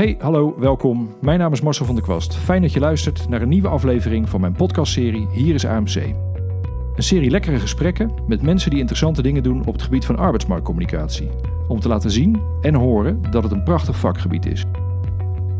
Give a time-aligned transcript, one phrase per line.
[0.00, 1.14] Hey, hallo, welkom.
[1.20, 2.36] Mijn naam is Marcel van der Kwast.
[2.36, 5.94] Fijn dat je luistert naar een nieuwe aflevering van mijn podcastserie Hier is AMC.
[5.94, 11.28] Een serie lekkere gesprekken met mensen die interessante dingen doen op het gebied van arbeidsmarktcommunicatie.
[11.68, 14.64] Om te laten zien en horen dat het een prachtig vakgebied is.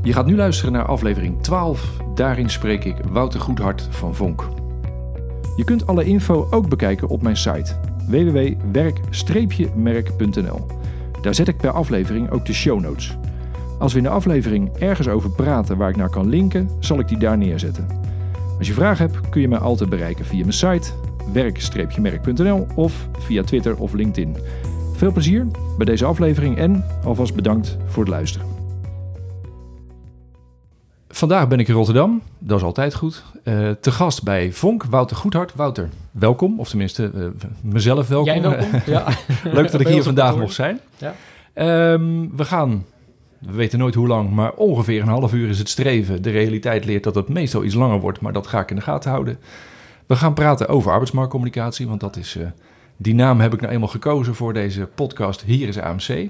[0.03, 1.97] Je gaat nu luisteren naar aflevering 12.
[2.15, 4.49] Daarin spreek ik Wouter Goedhart van Vonk.
[5.57, 7.75] Je kunt alle info ook bekijken op mijn site
[8.09, 10.67] www.werk-merk.nl.
[11.23, 13.19] Daar zet ik per aflevering ook de show notes.
[13.81, 17.09] Als we in de aflevering ergens over praten waar ik naar kan linken, zal ik
[17.09, 17.87] die daar neerzetten.
[18.59, 20.91] Als je vragen hebt, kun je mij altijd bereiken via mijn site
[21.33, 24.37] werk-merk.nl of via Twitter of LinkedIn.
[24.93, 28.47] Veel plezier bij deze aflevering en alvast bedankt voor het luisteren.
[31.09, 33.25] Vandaag ben ik in Rotterdam, dat is altijd goed.
[33.45, 35.55] Uh, te gast bij Vonk, Wouter Goedhart.
[35.55, 37.27] Wouter, welkom, of tenminste uh,
[37.61, 38.33] mezelf welkom.
[38.33, 39.07] Jij welkom, ja.
[39.53, 40.81] Leuk dat ik hier vandaag mocht zijn.
[40.99, 41.15] Ja.
[41.93, 42.85] Um, we gaan,
[43.41, 46.23] we weten nooit hoe lang, maar ongeveer een half uur is het streven.
[46.23, 48.83] De realiteit leert dat het meestal iets langer wordt, maar dat ga ik in de
[48.83, 49.39] gaten houden.
[50.07, 52.47] We gaan praten over arbeidsmarktcommunicatie, want dat is, uh,
[52.97, 55.43] die naam heb ik nou eenmaal gekozen voor deze podcast.
[55.43, 56.29] Hier is AMC.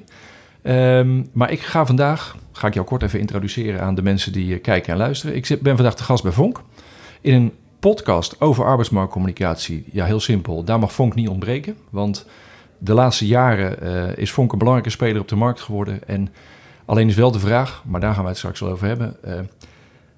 [0.62, 4.54] Um, maar ik ga vandaag, ga ik jou kort even introduceren aan de mensen die
[4.54, 5.36] uh, kijken en luisteren.
[5.36, 6.62] Ik ben vandaag de gast bij Vonk
[7.20, 9.84] in een podcast over arbeidsmarktcommunicatie.
[9.92, 10.64] Ja, heel simpel.
[10.64, 12.26] Daar mag Vonk niet ontbreken, want
[12.78, 16.08] de laatste jaren uh, is Vonk een belangrijke speler op de markt geworden.
[16.08, 16.28] En
[16.90, 19.16] alleen is wel de vraag, maar daar gaan we het straks wel over hebben.
[19.26, 19.34] Uh,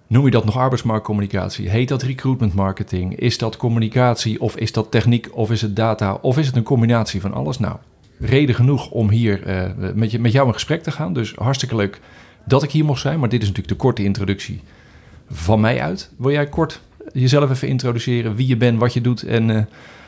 [0.06, 1.69] noem je dat nog arbeidsmarktcommunicatie?
[1.69, 3.17] Heet dat recruitment marketing?
[3.17, 6.62] Is dat communicatie of is dat techniek of is het data of is het een
[6.62, 7.59] combinatie van alles?
[7.59, 7.77] Nou,
[8.19, 11.12] reden genoeg om hier uh, met, je, met jou in gesprek te gaan.
[11.12, 12.01] Dus hartstikke leuk
[12.45, 13.19] dat ik hier mocht zijn.
[13.19, 14.61] Maar dit is natuurlijk de korte introductie
[15.31, 16.11] van mij uit.
[16.17, 16.81] Wil jij kort
[17.12, 18.34] jezelf even introduceren?
[18.34, 19.62] Wie je bent, wat je doet en uh,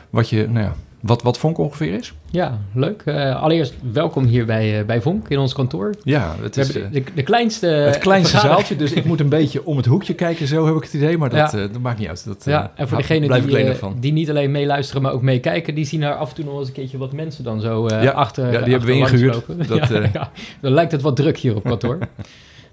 [0.09, 2.13] wat je, nou ja, wat, wat Vonk ongeveer is?
[2.31, 3.01] Ja, leuk.
[3.05, 5.93] Uh, allereerst welkom hier bij, uh, bij Vonk in ons kantoor.
[6.03, 7.67] Ja, het is de, de, kleinste.
[7.67, 10.83] Het kleinste zaaltje, dus ik moet een beetje om het hoekje kijken, zo heb ik
[10.83, 11.17] het idee.
[11.17, 11.57] Maar dat, ja.
[11.57, 12.25] uh, dat maakt niet uit.
[12.25, 15.99] Dat, ja, en voor degenen die, die niet alleen meeluisteren, maar ook meekijken, die zien
[15.99, 18.51] daar af en toe nog eens een keertje wat mensen dan zo ja, achter.
[18.51, 19.45] Ja, die hebben we ingehuurd.
[19.67, 21.97] Dat, ja, dan lijkt het wat druk hier op kantoor.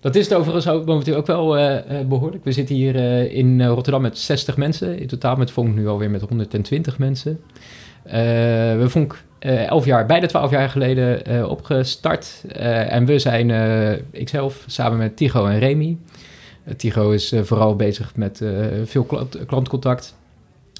[0.01, 1.77] Dat is het overigens ook, momenteel ook wel uh,
[2.09, 2.45] behoorlijk.
[2.45, 4.99] We zitten hier uh, in Rotterdam met 60 mensen.
[4.99, 7.41] In totaal met Vonk nu alweer met 120 mensen.
[8.07, 12.45] Uh, we Vonk elf jaar, bijna twaalf jaar geleden opgestart.
[12.89, 13.51] en we zijn,
[14.11, 15.97] ikzelf, samen met Tigo en Remy.
[16.77, 18.45] Tigo is vooral bezig met
[18.85, 20.17] veel klant, klantcontact.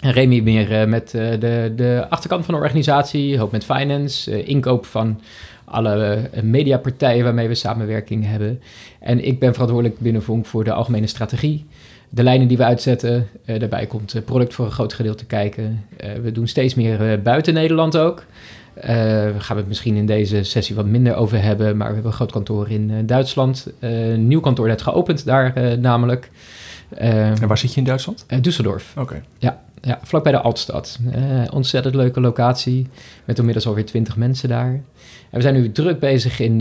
[0.01, 5.21] En Remy meer met de, de achterkant van de organisatie, hoop met finance, inkoop van
[5.73, 8.61] alle mediapartijen waarmee we samenwerking hebben.
[9.01, 11.67] En ik ben verantwoordelijk binnen Vonk voor de algemene strategie.
[12.09, 15.85] De lijnen die we uitzetten, uh, daarbij komt product voor een groot gedeelte kijken.
[16.05, 18.25] Uh, we doen steeds meer buiten Nederland ook.
[18.75, 21.77] Daar gaan we het misschien in deze sessie wat minder over hebben.
[21.77, 23.67] Maar we hebben een groot kantoor in Duitsland.
[24.17, 26.31] nieuw kantoor net geopend daar namelijk.
[26.95, 28.27] En waar zit je in Duitsland?
[28.27, 28.99] Düsseldorf.
[28.99, 29.23] Oké.
[29.39, 30.99] Ja, ja, vlakbij de Altstad.
[31.53, 32.87] ontzettend leuke locatie.
[33.25, 34.73] Met inmiddels alweer twintig mensen daar.
[35.31, 36.61] En we zijn nu druk bezig in,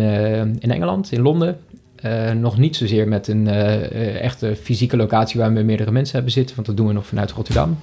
[0.60, 1.60] in Engeland, in Londen.
[2.06, 6.32] Uh, nog niet zozeer met een uh, echte fysieke locatie waar we meerdere mensen hebben
[6.32, 7.78] zitten, want dat doen we nog vanuit Rotterdam.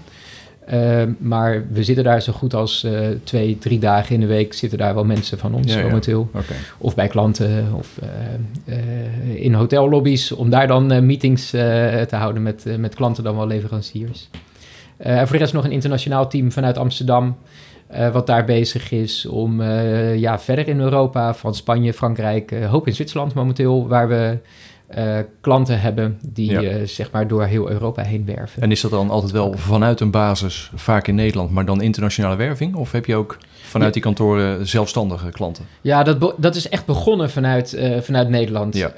[0.73, 2.87] Uh, maar we zitten daar zo goed als
[3.25, 6.29] twee, drie dagen in de week zitten daar wel mensen van ons ja, momenteel.
[6.33, 6.39] Ja.
[6.39, 6.57] Okay.
[6.79, 7.99] Of bij klanten of
[9.35, 14.29] in hotellobby's om daar dan meetings te houden met, met klanten dan wel leveranciers.
[14.97, 17.37] en voor de rest nog een internationaal team vanuit Amsterdam.
[18.13, 19.63] Wat daar bezig is om
[20.17, 24.39] ja, verder in Europa, van Spanje, Frankrijk, hoop in Zwitserland momenteel, waar we
[25.41, 26.87] klanten hebben die ja.
[26.87, 28.63] zeg maar door heel Europa heen werven.
[28.63, 32.37] En is dat dan altijd wel vanuit een basis, vaak in Nederland, maar dan internationale
[32.37, 32.75] werving?
[32.75, 35.65] Of heb je ook vanuit die kantoren zelfstandige klanten?
[35.81, 38.77] Ja, dat, dat is echt begonnen vanuit, vanuit Nederland.
[38.77, 38.91] Ja.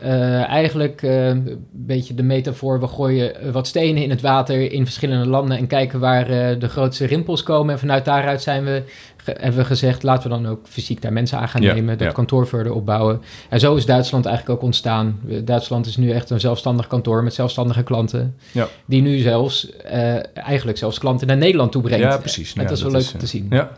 [0.47, 5.57] eigenlijk een beetje de metafoor, we gooien wat stenen in het water in verschillende landen
[5.57, 6.27] en kijken waar
[6.59, 7.73] de grootste rimpels komen.
[7.73, 8.83] En vanuit daaruit zijn we
[9.25, 12.07] hebben we gezegd, laten we dan ook fysiek daar mensen aan gaan ja, nemen, dat
[12.07, 12.13] ja.
[12.13, 13.23] kantoor verder opbouwen.
[13.49, 15.21] En zo is Duitsland eigenlijk ook ontstaan.
[15.45, 18.69] Duitsland is nu echt een zelfstandig kantoor met zelfstandige klanten, ja.
[18.85, 22.05] die nu zelfs uh, eigenlijk zelfs klanten naar Nederland toe brengt.
[22.05, 22.53] Ja, precies.
[22.53, 23.47] En dat is wel leuk om te zien.
[23.51, 23.71] Ja.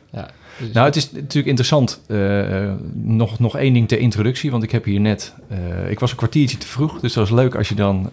[0.59, 2.01] Dus nou, het is natuurlijk interessant.
[2.09, 5.35] Uh, nog, nog één ding ter introductie, want ik heb hier net...
[5.53, 8.11] Uh, ik was een kwartiertje te vroeg, dus dat was leuk als je dan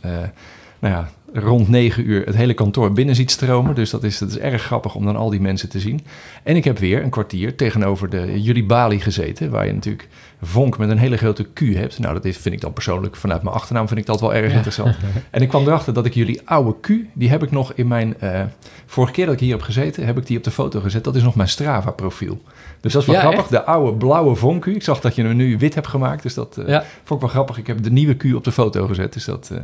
[0.79, 3.75] nou ja, rond negen uur het hele kantoor binnen ziet stromen.
[3.75, 5.99] Dus dat is, dat is erg grappig om dan al die mensen te zien.
[6.43, 10.07] En ik heb weer een kwartier tegenover de Jullie Bali gezeten, waar je natuurlijk
[10.41, 11.99] vonk met een hele grote Q hebt.
[11.99, 14.53] Nou, dat is, vind ik dan persoonlijk, vanuit mijn achternaam vind ik dat wel erg
[14.53, 14.95] interessant.
[15.29, 18.15] En ik kwam erachter dat ik jullie oude Q, die heb ik nog in mijn...
[18.23, 18.41] Uh,
[18.85, 21.03] vorige keer dat ik hier heb gezeten, heb ik die op de foto gezet.
[21.03, 22.41] Dat is nog mijn Strava-profiel.
[22.81, 23.47] Dus dat is wel grappig.
[23.47, 24.67] De oude blauwe vonk Q.
[24.67, 26.65] Ik zag dat je hem nu wit hebt gemaakt, dus dat uh,
[27.03, 27.57] vond ik wel grappig.
[27.57, 29.49] Ik heb de nieuwe Q op de foto gezet, dus dat...
[29.51, 29.59] Uh,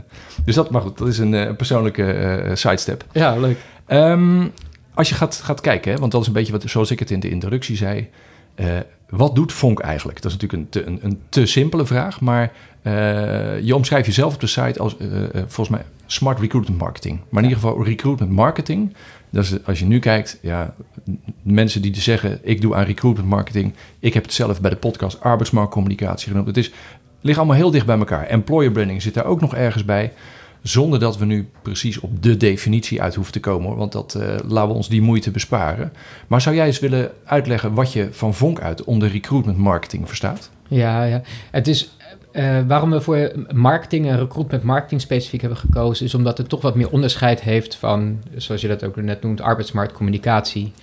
[0.45, 3.05] dus dat, maar goed, dat is een persoonlijke sidestep.
[3.11, 3.57] Ja, leuk.
[3.87, 4.51] Um,
[4.93, 7.11] als je gaat, gaat kijken, hè, want dat is een beetje wat, zoals ik het
[7.11, 8.09] in de introductie zei
[9.09, 10.21] wat doet Vonk eigenlijk?
[10.21, 12.51] Dat is natuurlijk een te, een, een te simpele vraag, maar
[12.83, 17.19] uh, je omschrijft jezelf op de site als uh, volgens mij smart recruitment marketing.
[17.29, 18.93] Maar in ieder geval recruitment marketing.
[19.29, 20.73] Dat is, als je nu kijkt, ja,
[21.41, 23.73] mensen die zeggen: ik doe aan recruitment marketing.
[23.99, 26.47] Ik heb het zelf bij de podcast arbeidsmarktcommunicatie genoemd.
[26.47, 26.71] Het is,
[27.21, 28.25] ligt allemaal heel dicht bij elkaar.
[28.25, 30.13] Employer branding zit daar ook nog ergens bij.
[30.67, 34.23] Zonder dat we nu precies op de definitie uit hoeven te komen, want dat uh,
[34.47, 35.93] laten we ons die moeite besparen.
[36.27, 40.49] Maar zou jij eens willen uitleggen wat je van Vonk uit onder recruitment marketing verstaat?
[40.67, 41.21] Ja, ja.
[41.51, 41.95] het is
[42.31, 46.61] uh, waarom we voor marketing en recruitment marketing specifiek hebben gekozen, is omdat het toch
[46.61, 50.73] wat meer onderscheid heeft van, zoals je dat ook net noemt, arbeidsmarktcommunicatie.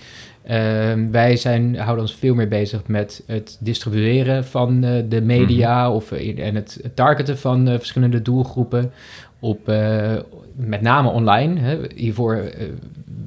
[0.51, 5.89] Uh, wij zijn, houden ons veel meer bezig met het distribueren van uh, de media
[5.89, 5.95] mm.
[5.95, 8.93] of, en het targeten van verschillende doelgroepen
[9.41, 10.13] op uh,
[10.57, 11.61] met name online.
[11.61, 11.79] Hè.
[11.95, 12.53] Hiervoor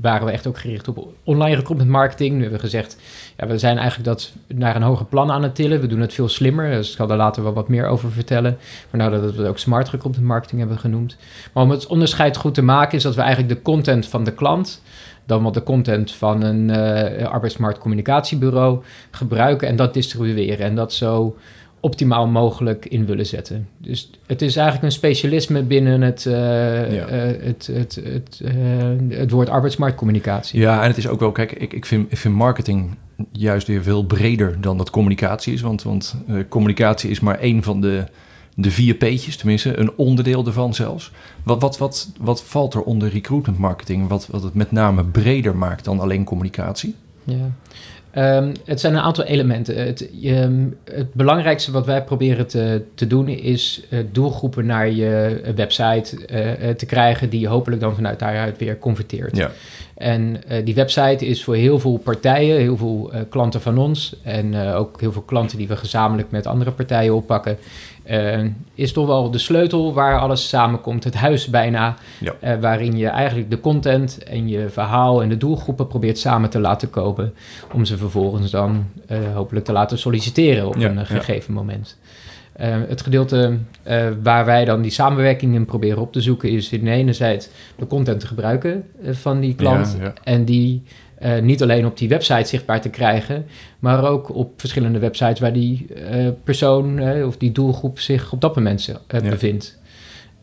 [0.01, 2.33] waren we echt ook gericht op online recruitment marketing.
[2.33, 2.97] Nu hebben we gezegd,
[3.37, 5.81] ja, we zijn eigenlijk dat naar een hoger plan aan het tillen.
[5.81, 8.57] We doen het veel slimmer, dus ik zal daar later wel wat meer over vertellen.
[8.89, 11.17] Maar nou dat we ook smart recruitment marketing hebben genoemd.
[11.53, 14.33] Maar om het onderscheid goed te maken is dat we eigenlijk de content van de
[14.33, 14.81] klant
[15.25, 18.81] dan wat de content van een uh, arbeidsmarktcommunicatiebureau
[19.11, 20.65] gebruiken en dat distribueren.
[20.65, 21.35] En dat zo
[21.79, 23.67] optimaal mogelijk in willen zetten.
[23.77, 28.51] Dus het is eigenlijk een specialisme binnen het, uh, het, het, het, uh,
[29.09, 30.59] het woord arbeidsmarktcommunicatie.
[30.59, 32.95] Ja, en het is ook wel, kijk, ik, ik, vind, ik vind marketing
[33.31, 35.61] juist weer veel breder dan dat communicatie is.
[35.61, 36.15] Want, want
[36.49, 38.03] communicatie is maar één van de,
[38.55, 41.11] de vier P'tjes, tenminste, een onderdeel ervan zelfs.
[41.43, 45.55] Wat, wat, wat, wat valt er onder recruitment marketing, wat, wat het met name breder
[45.55, 46.95] maakt dan alleen communicatie?
[47.23, 47.51] Ja.
[48.17, 49.85] Um, het zijn een aantal elementen.
[49.85, 55.41] Het, je, het, belangrijkste wat wij proberen te, te doen is uh, doelgroepen naar je
[55.55, 59.37] website uh, te krijgen die je hopelijk dan vanuit daaruit weer converteert.
[59.37, 59.51] Ja.
[59.95, 64.55] En uh, die website is voor heel veel partijen, heel veel klanten van ons en
[64.55, 67.57] ook heel veel klanten die we gezamenlijk met andere partijen oppakken,
[68.75, 71.03] is toch wel de sleutel waar alles samenkomt.
[71.03, 71.95] Het huis bijna,
[72.59, 76.89] waarin je eigenlijk de content en je verhaal en de doelgroepen probeert samen te laten
[76.89, 77.33] komen.
[77.73, 78.85] Om ze vervolgens dan
[79.33, 81.59] hopelijk te laten solliciteren op ja, een gegeven ja.
[81.59, 81.97] moment.
[82.63, 83.57] Het gedeelte
[84.23, 87.45] waar wij dan die samenwerking in proberen op te zoeken is in de ene zijde
[87.75, 90.83] de content te gebruiken van die klant en die
[91.21, 93.45] uh, niet alleen op die website zichtbaar te krijgen,
[93.79, 95.87] maar ook op verschillende websites waar die
[96.43, 99.21] persoon of die doelgroep zich op dat moment ja.
[99.21, 99.79] bevindt.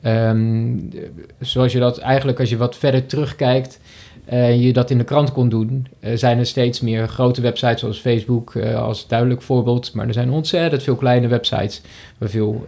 [0.06, 0.90] Um,
[1.40, 3.80] zoals je dat eigenlijk, als je wat verder terugkijkt
[4.24, 8.00] en je dat in de krant kon doen, zijn er steeds meer grote websites zoals
[8.00, 11.80] Facebook als duidelijk voorbeeld, maar er zijn ontzettend veel kleine websites
[12.18, 12.66] waar veel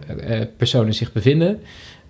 [0.57, 1.61] personen zich bevinden.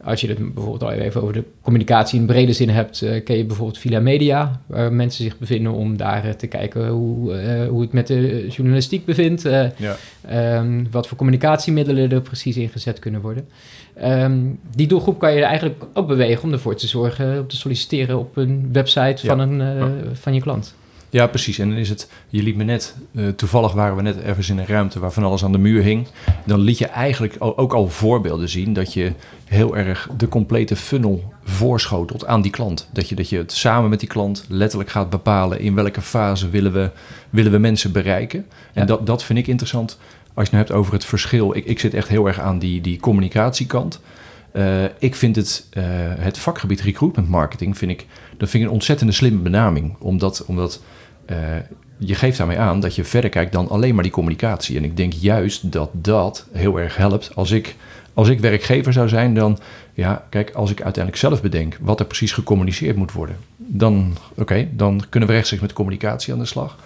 [0.05, 3.37] Als je het bijvoorbeeld al even over de communicatie in brede zin hebt, uh, ken
[3.37, 7.67] je bijvoorbeeld Villa Media, waar mensen zich bevinden om daar uh, te kijken hoe, uh,
[7.67, 9.41] hoe het met de journalistiek bevindt.
[9.41, 9.95] Ja.
[10.57, 13.47] Um, wat voor communicatiemiddelen er precies ingezet kunnen worden.
[14.03, 18.19] Um, die doelgroep kan je eigenlijk ook bewegen om ervoor te zorgen, om te solliciteren
[18.19, 19.61] op een website van, een,
[20.13, 20.75] van je klant.
[21.15, 21.59] Ja, precies.
[21.59, 24.57] En dan is het, je liet me net, uh, toevallig waren we net ergens in
[24.57, 26.07] een ruimte waar van alles aan de muur hing.
[26.45, 29.11] Dan liet je eigenlijk ook al voorbeelden zien dat je
[29.45, 32.89] heel erg de complete funnel voorschotelt aan die klant.
[32.93, 36.49] Dat je, dat je het samen met die klant letterlijk gaat bepalen in welke fase
[36.49, 36.91] willen we,
[37.29, 38.45] willen we mensen bereiken.
[38.73, 39.97] En dat, dat vind ik interessant
[40.33, 41.55] als je het hebt over het verschil.
[41.55, 44.01] Ik, ik zit echt heel erg aan die, die communicatiekant.
[44.53, 45.83] Uh, ik vind het, uh,
[46.17, 48.05] het vakgebied recruitment marketing, vind ik,
[48.37, 49.95] dat vind ik een ontzettende slimme benaming.
[49.99, 50.81] Omdat, omdat
[51.97, 54.77] je geeft daarmee aan dat je verder kijkt dan alleen maar die communicatie.
[54.77, 57.31] En ik denk juist dat dat heel erg helpt.
[57.35, 57.75] Als ik,
[58.13, 59.59] als ik werkgever zou zijn, dan,
[59.93, 64.67] ja, kijk, als ik uiteindelijk zelf bedenk wat er precies gecommuniceerd moet worden, dan, oké,
[64.71, 66.77] dan kunnen we rechtstreeks met communicatie aan de slag.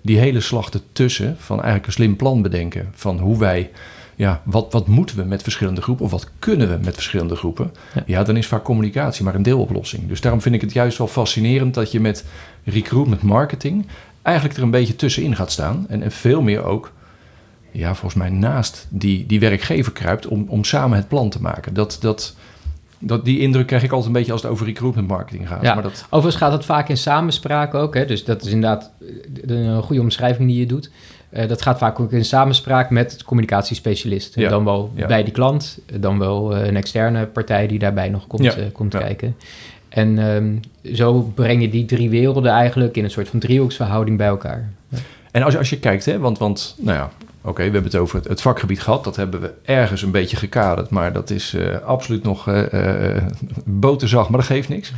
[0.00, 3.70] Die hele slag ertussen, van eigenlijk een slim plan bedenken van hoe wij
[4.16, 7.72] ja, wat, wat moeten we met verschillende groepen of wat kunnen we met verschillende groepen?
[7.94, 8.02] Ja.
[8.06, 8.22] ja.
[8.22, 10.08] dan is vaak communicatie maar een deeloplossing.
[10.08, 12.24] Dus daarom vind ik het juist wel fascinerend dat je met
[12.64, 13.86] recruitment marketing
[14.22, 15.86] eigenlijk er een beetje tussenin gaat staan.
[15.88, 16.92] En, en veel meer ook,
[17.70, 21.74] ja, volgens mij naast die, die werkgever kruipt om, om samen het plan te maken.
[21.74, 22.34] Dat, dat,
[22.98, 25.62] dat, die indruk krijg ik altijd een beetje als het over recruitment marketing gaat.
[25.62, 25.74] Ja.
[25.74, 27.94] Maar dat, Overigens gaat het vaak in samenspraak ook.
[27.94, 28.04] Hè?
[28.04, 28.90] Dus dat is inderdaad
[29.42, 30.90] een goede omschrijving die je doet.
[31.30, 34.34] Uh, dat gaat vaak ook in samenspraak met het communicatiespecialist.
[34.34, 34.48] Ja.
[34.48, 35.06] Dan wel ja.
[35.06, 38.56] bij die klant, dan wel uh, een externe partij die daarbij nog komt, ja.
[38.58, 39.36] uh, komt kijken.
[39.88, 40.60] En um,
[40.92, 44.70] zo breng je die drie werelden eigenlijk in een soort van driehoeksverhouding bij elkaar.
[45.30, 47.90] En als je, als je kijkt, hè, want, want nou ja, oké, okay, we hebben
[47.90, 49.04] het over het, het, vakgebied gehad.
[49.04, 53.22] Dat hebben we ergens een beetje gekaderd, maar dat is uh, absoluut nog uh, uh,
[53.64, 54.92] boterzacht, maar dat geeft niks.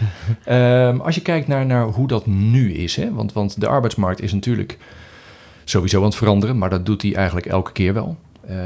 [0.49, 4.23] um, als je kijkt naar, naar hoe dat nu is, hè, want, want de arbeidsmarkt
[4.23, 4.78] is natuurlijk
[5.70, 8.16] sowieso aan het veranderen, maar dat doet hij eigenlijk elke keer wel.
[8.50, 8.56] Uh,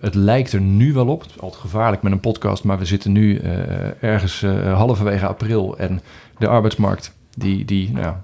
[0.00, 2.84] het lijkt er nu wel op, het is altijd gevaarlijk met een podcast, maar we
[2.84, 6.00] zitten nu uh, ergens uh, halverwege april en
[6.38, 8.14] de arbeidsmarkt die, die nou,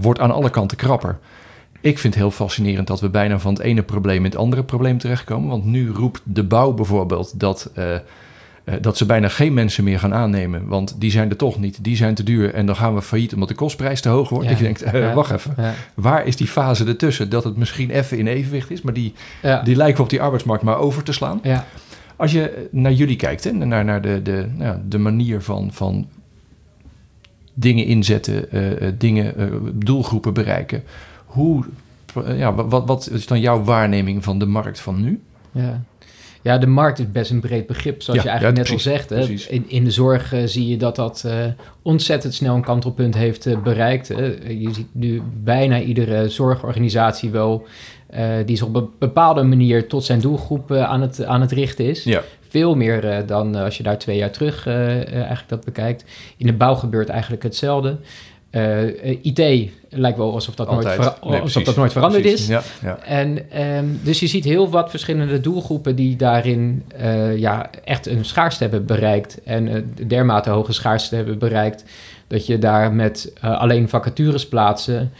[0.00, 1.18] wordt aan alle kanten krapper.
[1.80, 4.62] Ik vind het heel fascinerend dat we bijna van het ene probleem in het andere
[4.64, 5.48] probleem terechtkomen.
[5.48, 7.96] Want nu roept de bouw bijvoorbeeld dat, uh,
[8.80, 10.66] dat ze bijna geen mensen meer gaan aannemen.
[10.66, 12.54] Want die zijn er toch niet, die zijn te duur.
[12.54, 14.44] En dan gaan we failliet omdat de kostprijs te hoog wordt.
[14.44, 14.50] Ja.
[14.50, 15.14] Dat je denkt, uh, ja.
[15.14, 15.74] wacht even, ja.
[15.94, 17.30] waar is die fase ertussen?
[17.30, 19.12] Dat het misschien even in evenwicht is, maar die,
[19.64, 21.40] die lijken op die arbeidsmarkt maar over te slaan.
[22.16, 26.08] Als je naar jullie kijkt, hè, naar, naar de, de, nou, de manier van, van
[27.54, 28.48] dingen inzetten,
[28.98, 29.34] dingen,
[29.74, 30.82] doelgroepen bereiken
[31.24, 31.64] hoe,
[32.36, 35.20] ja, wat, wat is dan jouw waarneming van de markt van nu?
[35.52, 35.82] Ja.
[36.44, 39.10] Ja, de markt is best een breed begrip, zoals ja, je eigenlijk ja, net precies,
[39.10, 39.48] al zegt.
[39.48, 39.52] Hè?
[39.54, 41.32] In, in de zorg uh, zie je dat dat uh,
[41.82, 44.08] ontzettend snel een kantelpunt heeft uh, bereikt.
[44.08, 44.24] Hè?
[44.48, 47.66] Je ziet nu bijna iedere zorgorganisatie wel
[48.46, 52.04] die zich op een bepaalde manier tot zijn doelgroep aan, het, aan het richten is.
[52.04, 52.22] Ja.
[52.48, 56.04] Veel meer dan als je daar twee jaar terug eigenlijk dat bekijkt.
[56.36, 57.96] In de bouw gebeurt eigenlijk hetzelfde.
[58.56, 62.40] Uh, IT lijkt wel alsof dat, nooit, vera- nee, alsof dat nooit veranderd precies.
[62.40, 62.46] is.
[62.46, 62.98] Ja, ja.
[62.98, 68.24] En um, dus je ziet heel wat verschillende doelgroepen die daarin uh, ja, echt een
[68.24, 69.42] schaarste hebben bereikt.
[69.44, 71.84] En uh, dermate hoge schaarste hebben bereikt
[72.26, 75.12] dat je daar met alleen vacatures plaatsen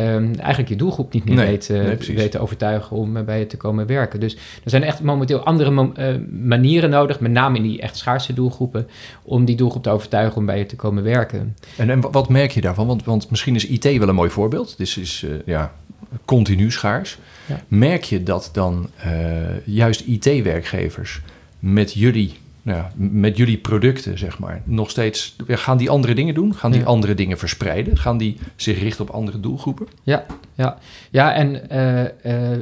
[0.00, 3.38] Um, eigenlijk je doelgroep niet meer nee, weet, uh, nee, weet te overtuigen om bij
[3.38, 4.20] je te komen werken.
[4.20, 7.96] Dus er zijn echt momenteel andere mo uh, manieren nodig, met name in die echt
[7.96, 8.88] schaarse doelgroepen,
[9.22, 11.56] om die doelgroep te overtuigen om bij je te komen werken.
[11.76, 12.86] En, en wat merk je daarvan?
[12.86, 14.74] Want, want misschien is IT wel een mooi voorbeeld.
[14.78, 15.72] Dus is uh, ja,
[16.24, 17.18] continu schaars.
[17.46, 17.60] Ja.
[17.68, 18.90] Merk je dat dan
[19.64, 21.20] juist IT-werkgevers
[21.58, 22.32] met jullie
[22.62, 25.36] nou ja, met jullie producten, zeg maar, nog steeds...
[25.46, 26.54] Gaan die andere dingen doen?
[26.54, 26.86] Gaan die ja.
[26.86, 27.98] andere dingen verspreiden?
[27.98, 29.86] Gaan die zich richten op andere doelgroepen?
[30.02, 30.78] Ja, ja.
[31.10, 32.00] ja en uh,
[32.32, 32.52] uh,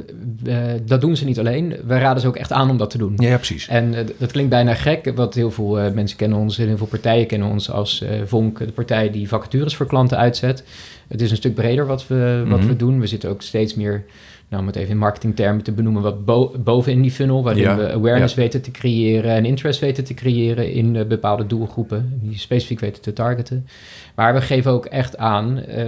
[0.43, 1.75] uh, dat doen ze niet alleen.
[1.85, 3.13] We raden ze ook echt aan om dat te doen.
[3.17, 3.67] Ja, ja precies.
[3.67, 6.57] En dat klinkt bijna gek, want heel veel mensen kennen ons...
[6.57, 10.63] en heel veel partijen kennen ons als Vonk, de partij die vacatures voor klanten uitzet.
[11.07, 12.99] Het is een stuk breder wat we, wat we doen.
[12.99, 14.03] We zitten ook steeds meer
[14.51, 17.61] nou, om het even in marketingtermen te benoemen, wat bo boven in die funnel, waarin
[17.61, 18.41] ja, we awareness ja.
[18.41, 23.01] weten te creëren en interest weten te creëren in uh, bepaalde doelgroepen, die specifiek weten
[23.01, 23.67] te targeten.
[24.15, 25.83] Maar we geven ook echt aan, uh,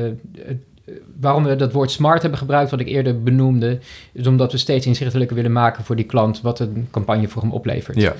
[1.19, 3.79] waarom we dat woord smart hebben gebruikt, wat ik eerder benoemde,
[4.11, 7.51] is omdat we steeds inzichtelijker willen maken voor die klant wat een campagne voor hem
[7.51, 7.97] oplevert.
[7.97, 8.13] Ja.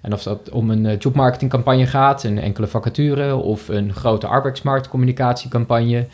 [0.00, 6.06] En of dat om een uh, jobmarketingcampagne gaat, een enkele vacature of een grote arbeidsmarktcommunicatiecampagne,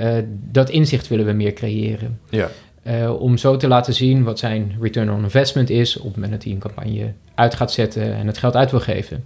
[0.00, 2.18] uh, dat inzicht willen we meer creëren.
[2.28, 2.48] Ja.
[2.88, 6.32] Uh, om zo te laten zien wat zijn return on investment is op het moment
[6.32, 9.24] dat hij een campagne uit gaat zetten en het geld uit wil geven.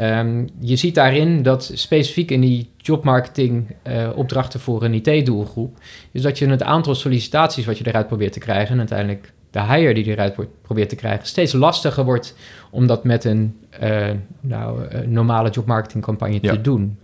[0.00, 5.78] Um, je ziet daarin dat specifiek in die jobmarketing uh, opdrachten voor een IT-doelgroep,
[6.12, 9.62] is dat je het aantal sollicitaties wat je eruit probeert te krijgen en uiteindelijk de
[9.62, 12.34] hire die eruit wordt, probeert te krijgen, steeds lastiger wordt
[12.70, 14.06] om dat met een uh,
[14.40, 16.52] nou, normale jobmarketingcampagne ja.
[16.52, 16.98] te doen.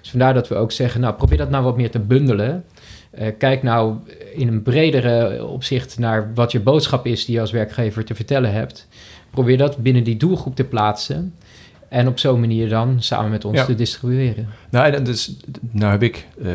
[0.00, 2.64] Dus vandaar dat we ook zeggen, nou probeer dat nou wat meer te bundelen.
[3.20, 3.96] Uh, kijk nou
[4.34, 8.52] in een bredere opzicht naar wat je boodschap is die je als werkgever te vertellen
[8.52, 8.88] hebt.
[9.30, 11.34] Probeer dat binnen die doelgroep te plaatsen.
[11.88, 13.64] En op zo'n manier dan samen met ons ja.
[13.64, 14.48] te distribueren.
[14.70, 15.36] Nou, en dus,
[15.70, 16.52] nou heb ik uh,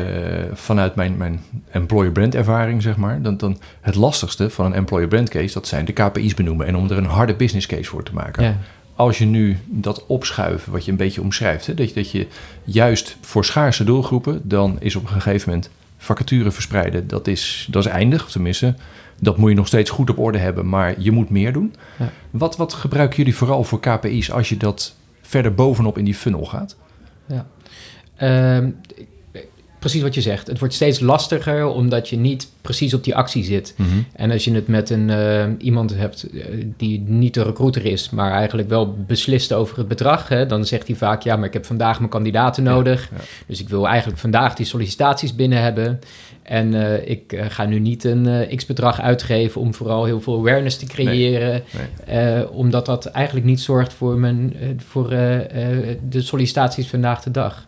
[0.52, 1.40] vanuit mijn, mijn
[1.70, 5.66] employer brand ervaring, zeg maar, dan, dan het lastigste van een employer brand case, dat
[5.66, 8.42] zijn de KPI's benoemen en om er een harde business case voor te maken.
[8.42, 8.58] Ja.
[8.94, 12.26] Als je nu dat opschuiven, wat je een beetje omschrijft, hè, dat, je, dat je
[12.64, 15.70] juist voor schaarse doelgroepen, dan is op een gegeven moment
[16.04, 18.30] vacature verspreiden, dat is, dat is eindig.
[18.30, 18.74] Tenminste,
[19.20, 21.74] dat moet je nog steeds goed op orde hebben, maar je moet meer doen.
[21.98, 22.10] Ja.
[22.30, 26.44] Wat, wat gebruiken jullie vooral voor KPI's als je dat verder bovenop in die funnel
[26.44, 26.76] gaat?
[27.26, 27.46] Ja.
[28.56, 28.76] Um,
[29.84, 30.46] precies wat je zegt.
[30.46, 33.74] Het wordt steeds lastiger omdat je niet precies op die actie zit.
[33.76, 33.88] Mhm.
[34.12, 36.44] En als je het met een, uh, iemand hebt uh,
[36.76, 40.86] die niet de recruiter is, maar eigenlijk wel beslist over het bedrag, hè, dan zegt
[40.86, 43.10] hij vaak: Ja, maar ik heb vandaag mijn kandidaten nodig.
[43.46, 46.00] Dus ik wil eigenlijk vandaag die sollicitaties binnen hebben.
[46.44, 50.86] En uh, ik ga nu niet een x-bedrag uitgeven om vooral heel veel awareness te
[50.86, 51.62] creëren.
[52.50, 57.66] omdat dat eigenlijk niet zorgt voor, mijn, voor de sollicitaties vandaag de dag.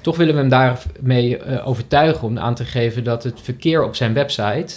[0.00, 4.12] Toch willen we hem daarmee overtuigen om aan te geven dat het verkeer op zijn
[4.12, 4.74] website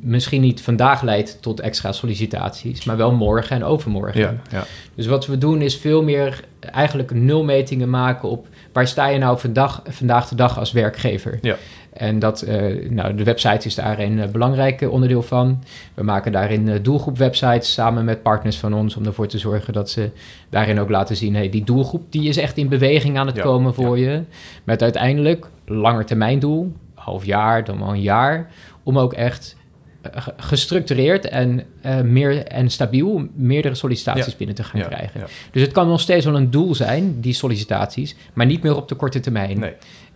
[0.00, 4.20] misschien niet vandaag leidt tot extra sollicitaties, maar wel morgen en overmorgen.
[4.20, 4.64] Ja, ja.
[4.94, 9.38] Dus wat we doen is veel meer eigenlijk nulmetingen maken op waar sta je nou
[9.38, 11.38] vandaag, vandaag de dag als werkgever.
[11.42, 11.56] Ja.
[11.92, 15.62] En dat, uh, nou, de website is daar een uh, belangrijk onderdeel van.
[15.94, 20.10] We maken daarin doelgroep-websites samen met partners van ons om ervoor te zorgen dat ze
[20.50, 23.74] daarin ook laten zien: hey, die doelgroep die is echt in beweging aan het komen
[23.74, 24.22] voor je.
[24.64, 28.50] Met uiteindelijk langer termijn doel, half jaar, dan wel een jaar,
[28.82, 29.56] om ook echt
[30.36, 31.64] gestructureerd en
[32.04, 35.20] meer en stabiel meerdere sollicitaties binnen te gaan krijgen.
[35.50, 38.88] Dus het kan nog steeds wel een doel zijn, die sollicitaties, maar niet meer op
[38.88, 39.58] de korte termijn.
[39.58, 39.72] Nee.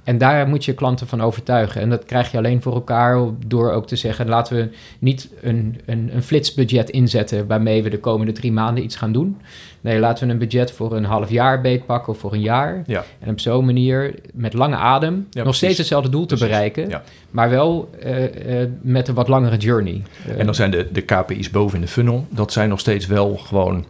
[0.06, 1.80] En daar moet je klanten van overtuigen.
[1.80, 5.80] En dat krijg je alleen voor elkaar door ook te zeggen: laten we niet een,
[5.86, 9.36] een, een flitsbudget inzetten waarmee we de komende drie maanden iets gaan doen.
[9.80, 12.82] Nee, laten we een budget voor een half jaar beetpakken of voor een jaar.
[12.86, 13.04] Ja.
[13.18, 17.02] En op zo'n manier met lange adem nog steeds hetzelfde doel te bereiken, ja.
[17.30, 20.02] maar wel uh, uh, met een wat langere journey.
[20.36, 23.36] En dan zijn de, de KPI's boven in de funnel, dat zijn nog steeds wel
[23.36, 23.84] gewoon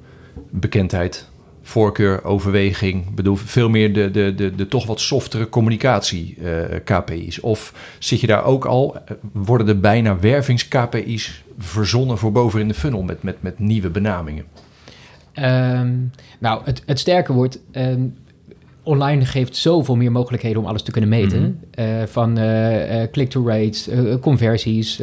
[0.50, 1.28] bekendheid,
[1.66, 3.14] voorkeur, overweging.
[3.14, 7.38] Bedoel, veel meer de, de, de, de toch wat softere communicatie uh, eh.
[7.40, 8.96] Of zit je daar ook al,
[9.32, 13.90] worden er bijna wervings KPI's verzonnen voor boven in de funnel met, met, met nieuwe
[13.90, 14.44] benamingen?
[15.35, 18.16] Um, nou, het, het sterke wordt, um,
[18.86, 21.40] online geeft zoveel meer mogelijkheden om alles te kunnen meten.
[21.40, 22.06] Mm -hmm.
[22.06, 23.88] van uh, click-to rates,
[24.20, 25.00] conversies.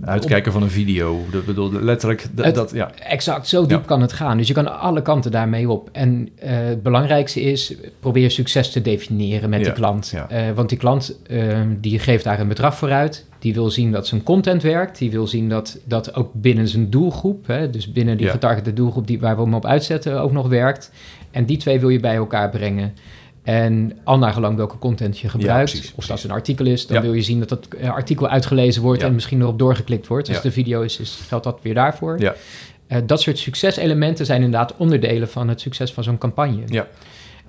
[0.00, 1.20] Uitkijken van een video.
[1.30, 2.26] Dat bedoel letterlijk.
[2.34, 2.90] dat, ja.
[2.94, 4.36] Exact, zo diep kan het gaan.
[4.36, 5.88] Dus je kan alle kanten daarmee op.
[5.92, 9.64] En het belangrijkste is, probeer succes te definiëren met ja.
[9.64, 10.14] die klant.
[10.54, 13.26] want die klant ehm, die geeft daar een bedrag voor uit.
[13.38, 14.98] Die wil zien dat zijn content werkt.
[14.98, 19.06] Die wil zien dat dat ook binnen zijn doelgroep, hè, dus binnen die getargete doelgroep
[19.06, 20.90] die, waar we hem op uitzetten, ook nog werkt.
[21.30, 22.94] En die twee wil je bij elkaar brengen.
[23.42, 26.86] En al naar gelang welke content je gebruikt, ja, precies, of dat een artikel is,
[26.86, 30.28] dan wil je zien dat dat eh, artikel uitgelezen wordt en misschien erop doorgeklikt wordt.
[30.28, 32.18] Als de video is, is, geldt dat weer daarvoor.
[32.88, 36.62] Uh, dat soort succeselementen zijn inderdaad onderdelen van het succes van zo'n campagne.
[36.66, 36.86] Ja.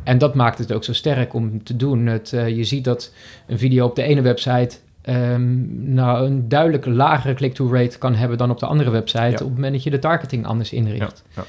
[0.03, 2.05] En dat maakt het ook zo sterk om te doen.
[2.05, 3.13] Het, uh, je ziet dat
[3.47, 4.77] een video op de ene website
[5.09, 9.49] um, nou, een duidelijk lagere click-to rate kan hebben dan op de andere website op
[9.49, 11.23] het moment dat je de targeting anders inricht.
[11.35, 11.43] Ja.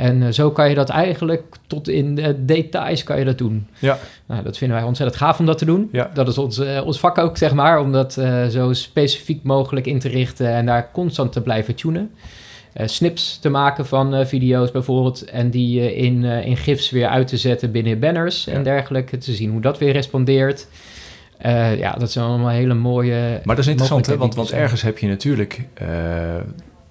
[0.00, 3.66] En uh, zo kan je dat eigenlijk tot in de details kan je dat doen.
[3.78, 3.98] Ja.
[4.26, 5.88] Nou, dat vinden wij ontzettend gaaf om dat te doen.
[5.92, 6.10] Ja.
[6.14, 9.86] Dat is ons, uh, ons vak ook, zeg maar, om dat uh, zo specifiek mogelijk
[9.86, 12.10] in te richten en daar constant te blijven tunen.
[12.74, 17.70] snips te maken van video's bijvoorbeeld en die in, in GIFs weer uit te zetten
[17.70, 19.18] binnen banners en dergelijke.
[19.18, 20.66] Te zien hoe dat weer respondeert.
[21.78, 23.40] ja, dat zijn allemaal hele mooie.
[23.44, 24.16] Maar dat is interessant, hè?
[24.16, 25.66] Want, want ergens heb je natuurlijk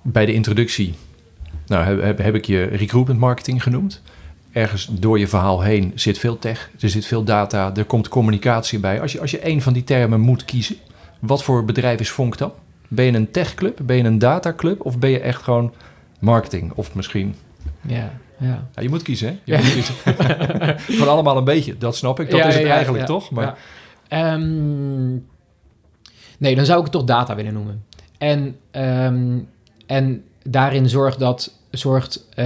[0.01, 0.93] bij de introductie
[1.69, 4.01] nou, heb, heb, ik je recruitment marketing genoemd.
[4.51, 8.79] Ergens door je verhaal heen zit veel tech, er zit veel data, er komt communicatie
[8.79, 9.01] bij.
[9.01, 10.75] Als je, als je één van die termen moet kiezen,
[11.19, 12.51] wat voor bedrijf is Vonk dan?
[12.87, 15.73] Ben je een techclub, ben je een dataclub of ben je echt gewoon
[16.19, 16.71] marketing?
[16.75, 17.35] Of misschien...
[17.81, 18.67] Ja, ja.
[18.75, 19.55] ja je moet kiezen, hè?
[19.55, 19.95] Je moet kiezen.
[20.99, 22.29] van allemaal een beetje, dat snap ik.
[22.29, 23.31] Dat is het eigenlijk, toch?
[23.31, 23.57] Maar...
[24.13, 25.25] Um,
[26.37, 27.83] nee, dan zou ik het toch data willen noemen.
[28.17, 29.47] En, um,
[29.85, 32.45] en daarin zorgt dat zorgt uh,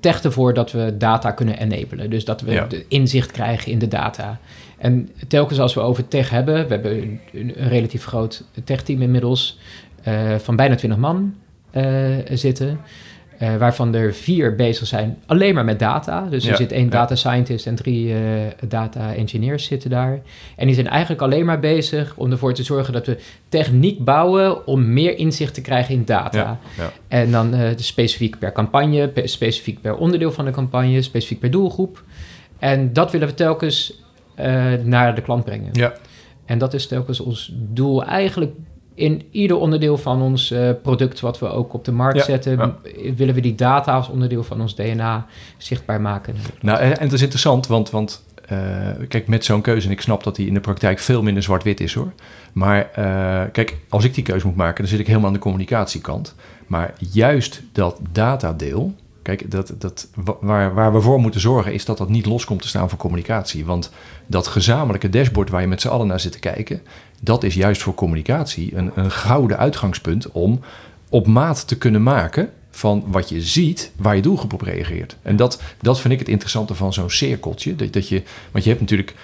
[0.00, 2.10] tech ervoor dat we data kunnen enablen.
[2.10, 4.38] Dus dat we de inzicht krijgen in de data.
[4.78, 9.58] En telkens als we over tech hebben, we hebben een, een relatief groot tech-team inmiddels
[10.08, 11.34] uh, van bijna 20 man
[11.72, 12.80] uh, zitten.
[13.44, 16.26] Uh, waarvan er vier bezig zijn alleen maar met data.
[16.30, 18.18] Dus er zit één data scientist en drie uh,
[18.68, 20.20] data engineers zitten daar.
[20.56, 24.66] En die zijn eigenlijk alleen maar bezig om ervoor te zorgen dat we techniek bouwen
[24.66, 26.58] om meer inzicht te krijgen in data.
[26.76, 31.40] Ja, en dan uh, specifiek per campagne, per, specifiek per onderdeel van de campagne, specifiek
[31.40, 32.02] per doelgroep.
[32.58, 34.02] En dat willen we telkens
[34.82, 35.68] naar de klant brengen.
[35.72, 35.92] Ja.
[36.44, 38.52] En dat is telkens ons doel eigenlijk
[38.94, 42.76] in ieder onderdeel van ons uh, product wat we ook op de markt zetten,
[43.16, 45.26] willen we die data als onderdeel van ons DNA
[45.56, 46.34] zichtbaar maken.
[46.60, 48.58] Nou, en, het is interessant, want, want uh,
[49.08, 51.80] kijk, met zo'n keuze, en ik snap dat die in de praktijk veel minder zwart-wit
[51.80, 52.12] is hoor.
[52.52, 55.38] Maar uh, kijk, als ik die keuze moet maken, dan zit ik helemaal aan de
[55.38, 56.34] communicatiekant.
[56.66, 60.08] Maar juist dat datadeel, Kijk, dat, dat,
[60.40, 62.98] waar, waar we voor moeten zorgen is dat dat niet los komt te staan voor
[62.98, 63.64] communicatie.
[63.64, 63.90] Want
[64.26, 66.80] dat gezamenlijke dashboard waar je met z'n allen naar zit te kijken,
[67.24, 70.60] dat is juist voor communicatie een, een gouden uitgangspunt om
[71.08, 75.16] op maat te kunnen maken van wat je ziet, waar je doelgroep op reageert.
[75.22, 77.76] En dat, dat vind ik het interessante van zo'n cirkeltje.
[77.76, 79.14] Dat, dat je, want je hebt natuurlijk,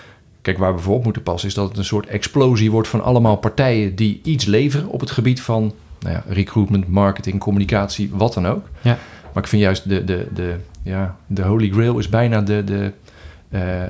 [0.43, 3.03] kijk, waar we voor op moeten passen, is dat het een soort explosie wordt van
[3.03, 8.35] allemaal partijen die iets leveren op het gebied van nou ja, recruitment, marketing, communicatie, wat
[8.35, 8.69] dan ook.
[8.81, 8.99] Ja.
[9.33, 12.93] Maar ik vind juist de, de, de, ja, de holy grail is bijna de, de,
[13.51, 13.83] uh,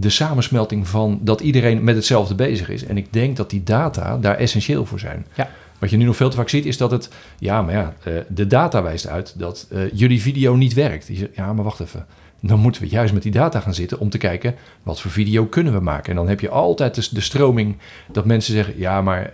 [0.00, 2.84] de samensmelting van dat iedereen met hetzelfde bezig is.
[2.84, 5.26] En ik denk dat die data daar essentieel voor zijn.
[5.34, 5.50] Ja.
[5.78, 7.08] Wat je nu nog veel te vaak ziet, is dat het...
[7.38, 11.10] Ja, maar ja, uh, de data wijst uit dat uh, jullie video niet werkt.
[11.34, 12.06] Ja, maar wacht even.
[12.40, 14.54] Dan moeten we juist met die data gaan zitten om te kijken...
[14.82, 16.10] wat voor video kunnen we maken.
[16.10, 17.76] En dan heb je altijd de, de stroming
[18.12, 18.78] dat mensen zeggen...
[18.78, 19.32] ja, maar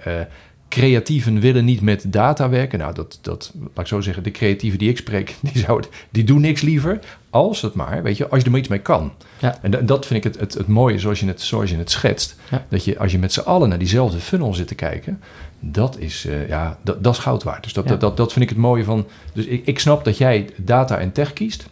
[0.74, 2.78] creatieven willen niet met data werken.
[2.78, 6.24] Nou, dat, dat, laat ik zo zeggen, de creatieven die ik spreek, die, zou die
[6.24, 6.98] doen niks liever.
[7.30, 9.12] Als het maar, weet je, als je er maar iets mee kan.
[9.38, 9.58] Ja.
[9.62, 12.36] En dat vind ik het, het, het mooie, zoals je het, zoals je het schetst.
[12.68, 15.20] Dat je, als je met z'n allen naar diezelfde funnel zit te kijken,
[15.60, 17.62] dat is, uh, ja, dat, dat is goud waard.
[17.62, 19.06] Dus dat, dat, dat, dat, vind ik het mooie van.
[19.32, 21.62] Dus ik, ik snap dat jij data en tech kiest.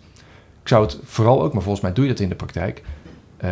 [0.62, 2.82] Ik zou het vooral ook, maar volgens mij doe je dat in de praktijk
[3.44, 3.50] uh,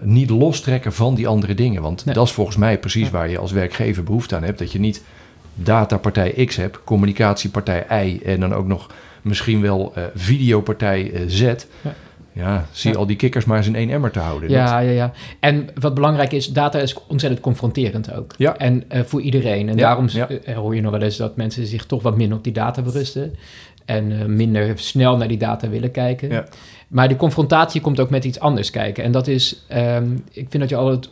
[0.00, 1.82] niet lostrekken van die andere dingen.
[1.82, 4.58] Want dat is volgens mij precies waar je als werkgever behoefte aan hebt.
[4.58, 5.02] Dat je niet
[5.54, 8.90] datapartij X hebt, communicatiepartij Y en dan ook nog
[9.22, 11.40] misschien wel uh, videopartij uh, Z.
[11.40, 11.56] Ja.
[12.32, 14.50] ja zie al die kikkers maar eens in één emmer te houden.
[14.50, 15.12] Ja, ja, ja.
[15.40, 18.34] En wat belangrijk is, data is ontzettend confronterend ook.
[18.38, 18.56] Ja.
[18.56, 19.68] En voor iedereen.
[19.68, 20.08] En daarom
[20.54, 23.34] hoor je nog wel eens dat mensen zich toch wat minder op die data berusten.
[23.84, 26.30] En minder snel naar die data willen kijken.
[26.30, 26.44] Ja.
[26.88, 29.04] Maar die confrontatie komt ook met iets anders kijken.
[29.04, 31.08] En dat is, um, ik vind dat je altijd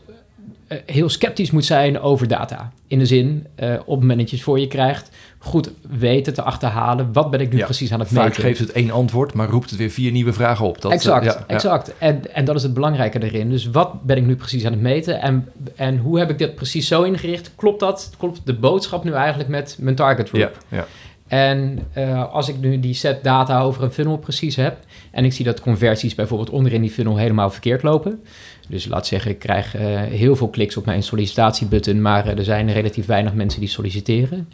[0.68, 2.72] uh, heel sceptisch moet zijn over data.
[2.87, 6.35] In de zin, uh, op het moment dat je het voor je krijgt, goed weten
[6.35, 7.12] te achterhalen.
[7.12, 8.32] Wat ben ik nu ja, precies aan het meten?
[8.32, 10.80] Vaak geeft het één antwoord, maar roept het weer vier nieuwe vragen op.
[10.80, 11.92] Dat, exact, ja, exact.
[11.98, 13.50] En, en dat is het belangrijke erin.
[13.50, 15.20] Dus wat ben ik nu precies aan het meten?
[15.20, 17.52] En, en hoe heb ik dit precies zo ingericht?
[17.56, 18.11] Klopt dat?
[18.18, 20.58] Klopt de boodschap nu eigenlijk met mijn target group?
[20.68, 20.87] Ja, ja.
[21.32, 24.78] En uh, als ik nu die set data over een funnel precies heb
[25.10, 28.22] en ik zie dat conversies bijvoorbeeld onderin die funnel helemaal verkeerd lopen.
[28.68, 32.44] Dus laat zeggen, ik krijg uh, heel veel kliks op mijn sollicitatiebutton, maar uh, er
[32.44, 34.48] zijn relatief weinig mensen die solliciteren.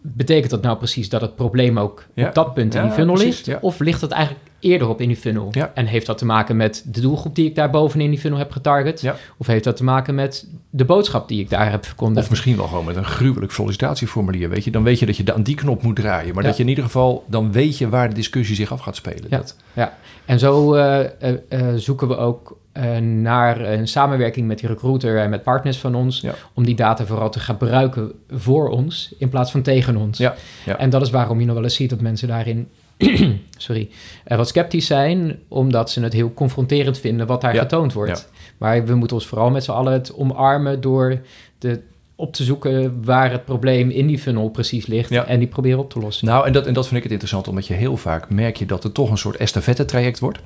[0.00, 3.60] Betekent dat nou precies dat het probleem ook op dat punt in die funnel ligt?
[3.60, 5.52] Of ligt het eigenlijk eerder op in die funnel?
[5.74, 8.50] En heeft dat te maken met de doelgroep die ik daar bovenin die funnel heb
[8.50, 9.12] getarget?
[9.36, 12.24] Of heeft dat te maken met de boodschap die ik daar heb verkondigd?
[12.24, 14.70] Of misschien wel gewoon met een gruwelijk sollicitatieformulier, weet je?
[14.70, 16.34] Dan weet je dat je aan die knop moet draaien.
[16.34, 18.96] Maar dat je in ieder geval, dan weet je waar de discussie zich af gaat
[18.96, 19.26] spelen.
[19.30, 19.96] Ja, ja.
[20.24, 21.00] en zo uh,
[21.48, 25.94] uh, zoeken we ook uh, naar een samenwerking met die recruiter en met partners van
[25.94, 26.24] ons.
[26.54, 30.18] Om die data vooral te gebruiken voor ons in plaats van tegen ons.
[30.18, 30.78] Ja, ja.
[30.78, 32.68] En dat is waarom je nog wel eens ziet dat mensen daarin
[33.56, 33.88] sorry,
[34.26, 38.28] uh, wat sceptisch zijn, omdat ze het heel confronterend vinden wat daar getoond wordt.
[38.58, 41.20] Maar we moeten ons vooral met z'n allen het omarmen door
[41.58, 41.80] de
[42.18, 45.90] op te zoeken waar het probleem in die funnel precies ligt en die proberen op
[45.90, 46.26] te lossen.
[46.26, 48.66] Nou, en dat, en dat vind ik het interessant, omdat je heel vaak merk je
[48.66, 50.38] dat het toch een soort estafette traject wordt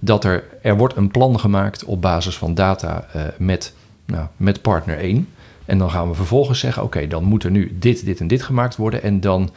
[0.00, 4.62] dat er, er wordt een plan gemaakt op basis van data uh, met, nou, met
[4.62, 5.28] partner 1.
[5.68, 8.42] En dan gaan we vervolgens zeggen: oké, dan moet er nu dit, dit en dit
[8.42, 9.02] gemaakt worden.
[9.02, 9.50] En dan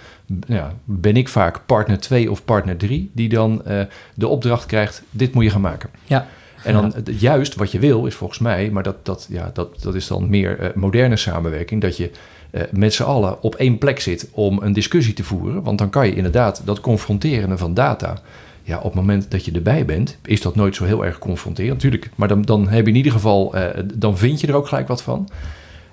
[0.48, 3.82] ja, ben ik vaak partner 2 of partner 3 die dan uh,
[4.14, 5.90] de opdracht krijgt: dit moet je gaan maken.
[6.04, 6.28] Ja.
[6.64, 7.14] En dan ja.
[7.18, 10.30] juist wat je wil is volgens mij, maar dat, dat, ja, dat, dat is dan
[10.30, 12.12] meer uh, moderne samenwerking, dat je
[12.52, 15.64] uh, met z'n allen op één plek zit om een discussie te voeren.
[15.64, 18.22] Want dan kan je inderdaad dat confronteren van data
[18.64, 21.74] ja, op het moment dat je erbij bent, is dat nooit zo heel erg confronterend.
[21.74, 24.68] Natuurlijk, maar dan, dan heb je in ieder geval, uh, dan vind je er ook
[24.68, 25.30] gelijk wat van.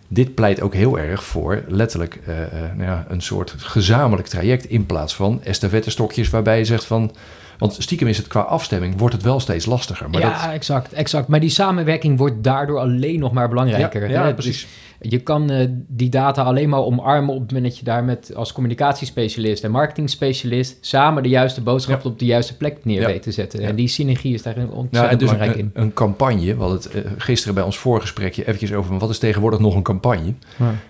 [0.09, 2.37] Dit pleit ook heel erg voor letterlijk uh,
[2.75, 7.15] nou ja, een soort gezamenlijk traject in plaats van estafette-stokjes waarbij je zegt van.
[7.59, 10.11] Want stiekem is het qua afstemming, wordt het wel steeds lastiger.
[10.11, 11.29] Maar ja, exact, exact.
[11.29, 14.11] Maar die samenwerking wordt daardoor alleen nog maar belangrijker.
[14.11, 14.67] Ja, ja precies.
[15.01, 18.35] Je kan uh, die data alleen maar omarmen op het moment dat je daar met
[18.35, 23.33] als communicatiespecialist en marketingspecialist samen de juiste boodschap op de juiste plek neer weet te
[23.33, 23.61] zetten.
[23.61, 25.83] En die synergie is daar ontzettend nou, dus belangrijk een, in.
[25.83, 29.61] Een campagne, we hadden het uh, gisteren bij ons voorgesprekje eventjes over wat is tegenwoordig
[29.61, 30.33] nog een campagne.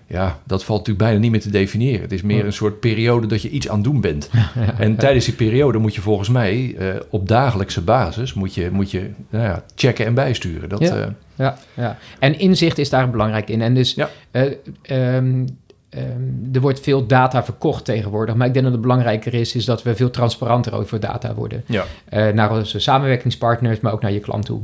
[0.07, 2.01] Ja, dat valt natuurlijk bijna niet meer te definiëren.
[2.01, 4.31] Het is meer een soort periode dat je iets aan het doen bent.
[4.79, 8.91] en tijdens die periode moet je volgens mij uh, op dagelijkse basis moet je, moet
[8.91, 10.69] je nou checken en bijsturen.
[10.69, 10.95] Dat,
[11.39, 11.97] ja, ja.
[12.19, 13.63] En inzicht is daar belangrijk in.
[13.63, 14.11] En dus ja.
[14.33, 14.43] uh,
[15.15, 15.59] um,
[15.91, 18.35] um, er wordt veel data verkocht tegenwoordig.
[18.35, 21.65] Maar ik denk dat het belangrijker is, is dat we veel transparanter over data worden.
[21.67, 21.85] Ja.
[22.13, 24.61] Uh, naar onze samenwerkingspartners, maar ook naar je klant toe.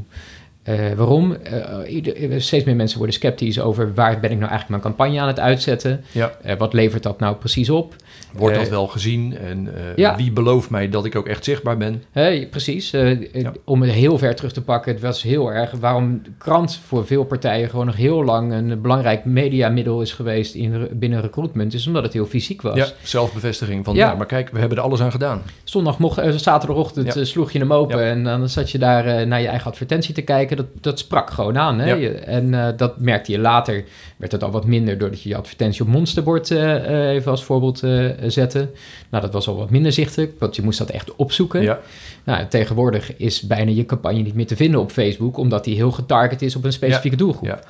[0.68, 1.36] Uh, waarom?
[1.52, 5.26] Uh, steeds meer mensen worden sceptisch over waar ben ik nou eigenlijk mijn campagne aan
[5.26, 6.04] het uitzetten?
[6.12, 6.32] Ja.
[6.46, 7.96] Uh, wat levert dat nou precies op?
[8.32, 9.36] Wordt dat wel gezien?
[9.38, 10.16] En ja.
[10.16, 12.02] wie belooft mij dat ik ook echt zichtbaar ben?
[12.50, 12.90] precies.
[12.90, 13.52] Ja.
[13.64, 17.06] Om het heel ver terug te pakken, het was heel erg waarom de krant voor
[17.06, 21.86] veel partijen gewoon nog heel lang een belangrijk mediamiddel is geweest in, binnen recruitment, is
[21.86, 22.76] omdat het heel fysiek was.
[22.76, 24.14] Ja, zelfbevestiging van, ja.
[24.14, 25.42] maar kijk, we hebben er alles aan gedaan.
[25.64, 29.70] Zondag, mocht, zaterdagochtend sloeg je hem open en dan zat je daar naar je eigen
[29.70, 31.78] advertentie te kijken dat, dat sprak gewoon aan.
[31.78, 32.08] Hè?
[32.14, 33.84] En uh, dat merkte je later,
[34.16, 37.78] werd het al wat minder doordat je je advertentie op monsterbord uh, even als voorbeeld
[38.26, 38.68] zette.
[39.10, 41.62] Nou, dat was al wat minder zichtelijk, want je moest dat echt opzoeken.
[41.62, 41.80] Ja.
[42.24, 45.92] Nou, tegenwoordig is bijna je campagne niet meer te vinden op Facebook, omdat die heel
[45.92, 47.46] getarget is op een specifieke doelgroep.
[47.46, 47.60] Ja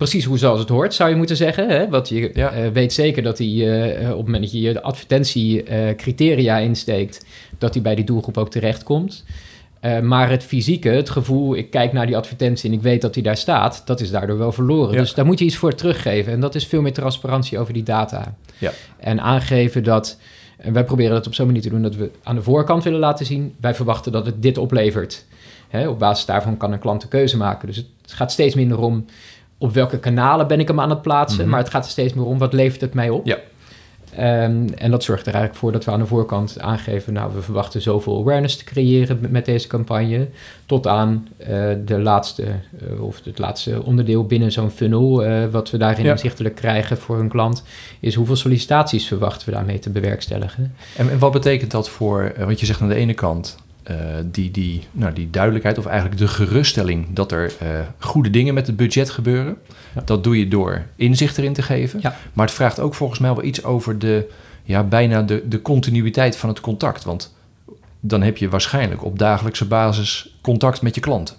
[0.00, 1.68] precies hoe zoals het hoort, zou je moeten zeggen.
[1.68, 1.88] Hè?
[1.88, 7.24] Want je weet zeker dat hij uh, op het moment dat je je advertentiecriteria insteekt,
[7.58, 9.24] dat hij bij die doelgroep ook terechtkomt.
[9.84, 13.14] Uh, maar het fysieke, het gevoel, ik kijk naar die advertentie en ik weet dat
[13.14, 14.96] die daar staat, dat is daardoor wel verloren.
[14.96, 16.32] Dus daar moet je iets voor teruggeven.
[16.32, 18.34] En dat is veel meer transparantie over die data.
[18.58, 18.72] Ja.
[18.96, 20.18] En aangeven dat,
[20.56, 22.98] en wij proberen dat op zo'n manier te doen, dat we aan de voorkant willen
[22.98, 25.24] laten zien, wij verwachten dat het dit oplevert.
[25.68, 27.68] Hè, op basis daarvan kan een klant een keuze maken.
[27.68, 29.04] Dus het gaat steeds minder om
[29.58, 31.50] op welke kanalen ben ik hem aan het plaatsen, mhm.
[31.50, 33.26] maar het gaat er steeds meer om wat levert het mij op.
[33.26, 33.38] Ja.
[34.18, 37.42] Um, en dat zorgt er eigenlijk voor dat we aan de voorkant aangeven, nou, we
[37.42, 40.28] verwachten zoveel awareness te creëren met, deze campagne,
[40.66, 41.46] tot aan uh,
[41.84, 46.10] de laatste, uh, of het laatste onderdeel binnen zo'n funnel, uh, wat we daarin ja.
[46.10, 47.62] inzichtelijk krijgen voor een klant,
[48.00, 50.74] is hoeveel sollicitaties verwachten we daarmee te bewerkstelligen.
[50.96, 53.56] En, en wat betekent dat voor, want je zegt aan de ene kant,
[53.90, 58.54] uh, die, die, nou, die duidelijkheid, of eigenlijk de geruststelling dat er uh, goede dingen
[58.54, 59.56] met het budget gebeuren.
[59.94, 60.02] Ja.
[60.04, 61.98] Dat doe je door inzicht erin te geven.
[62.02, 62.16] Ja.
[62.32, 64.28] Maar het vraagt ook volgens mij wel iets over de,
[64.62, 67.04] ja, bijna de, de continuïteit van het contact.
[67.04, 67.34] Want
[68.00, 71.38] dan heb je waarschijnlijk op dagelijkse basis contact met je klant.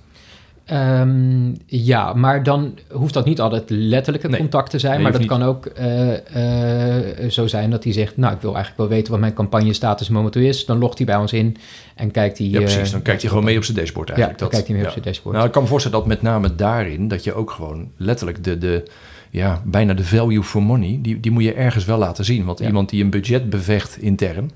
[0.71, 5.01] Um, ja, maar dan hoeft dat niet altijd letterlijke nee, contact te zijn.
[5.01, 8.17] maar dat kan ook uh, uh, zo zijn dat hij zegt...
[8.17, 10.65] nou, ik wil eigenlijk wel weten wat mijn campagne-status momenteel is.
[10.65, 11.57] Dan logt hij bij ons in
[11.95, 12.47] en kijkt hij...
[12.47, 12.91] Ja, precies.
[12.91, 14.39] Dan kijkt hij gewoon mee op zijn dashboard eigenlijk.
[14.39, 15.35] Ja, dan kijkt hij mee op zijn dashboard.
[15.35, 17.07] Nou, ik kan me voorstellen dat met name daarin...
[17.07, 18.57] dat je ook gewoon letterlijk de...
[18.57, 18.83] de
[19.29, 20.99] ja, bijna de value for money...
[21.01, 22.45] die, die moet je ergens wel laten zien.
[22.45, 24.51] Want iemand die een budget bevecht intern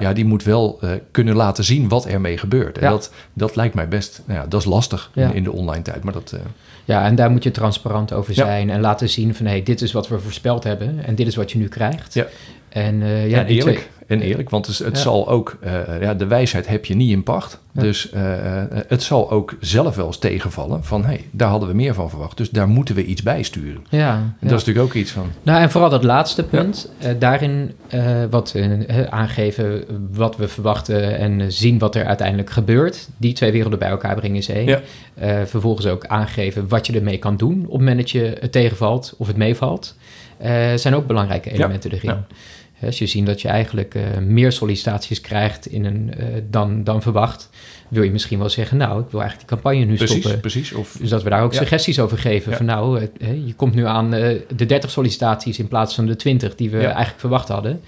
[0.00, 0.12] ja.
[0.12, 2.78] die moet wel uh, kunnen laten zien wat ermee gebeurt.
[2.78, 5.82] En dat, dat lijkt mij best, nou ja, dat is lastig in, in, de online
[5.82, 6.04] tijd.
[6.04, 6.40] Maar dat, uh...
[6.84, 9.82] Ja, en daar moet je transparant over zijn en laten zien van hé, hey, dit
[9.82, 12.14] is wat we voorspeld hebben en dit is wat je nu krijgt.
[12.14, 12.26] Ja.
[12.68, 13.90] En, uh, ja, en eerlijk.
[14.06, 17.22] En eerlijk, want het, het zal ook, uh, ja, de wijsheid heb je niet in
[17.22, 17.62] pacht.
[17.72, 18.22] Dus uh,
[18.68, 22.10] het zal ook zelf wel eens tegenvallen van, hé, hey, daar hadden we meer van
[22.10, 22.36] verwacht.
[22.36, 23.86] Dus daar moeten we iets bij sturen.
[23.88, 25.26] Ja, en dat is natuurlijk ook iets van.
[25.42, 27.72] Nou, en vooral dat laatste punt, daarin
[28.30, 28.56] wat
[29.08, 33.08] aangeven wat we verwachten en zien wat er uiteindelijk gebeurt.
[33.16, 34.82] Die twee werelden bij elkaar brengen is één.
[35.46, 39.14] vervolgens ook aangeven wat je ermee kan doen op het moment dat je het tegenvalt
[39.18, 39.96] of het meevalt.
[40.74, 42.24] zijn ook belangrijke elementen erin.
[42.82, 47.02] Als je ziet dat je eigenlijk uh, meer sollicitaties krijgt in een, uh, dan, dan
[47.02, 47.50] verwacht,
[47.88, 50.40] wil je misschien wel zeggen, nou, ik wil eigenlijk die campagne nu precies, stoppen.
[50.40, 51.58] Precies, of, dus dat we daar ook ja.
[51.58, 52.50] suggesties over geven.
[52.50, 52.56] Ja.
[52.56, 56.54] Van nou, uh, je komt nu aan de 30 sollicitaties in plaats van de 20
[56.54, 56.84] die we ja.
[56.84, 57.80] eigenlijk verwacht hadden.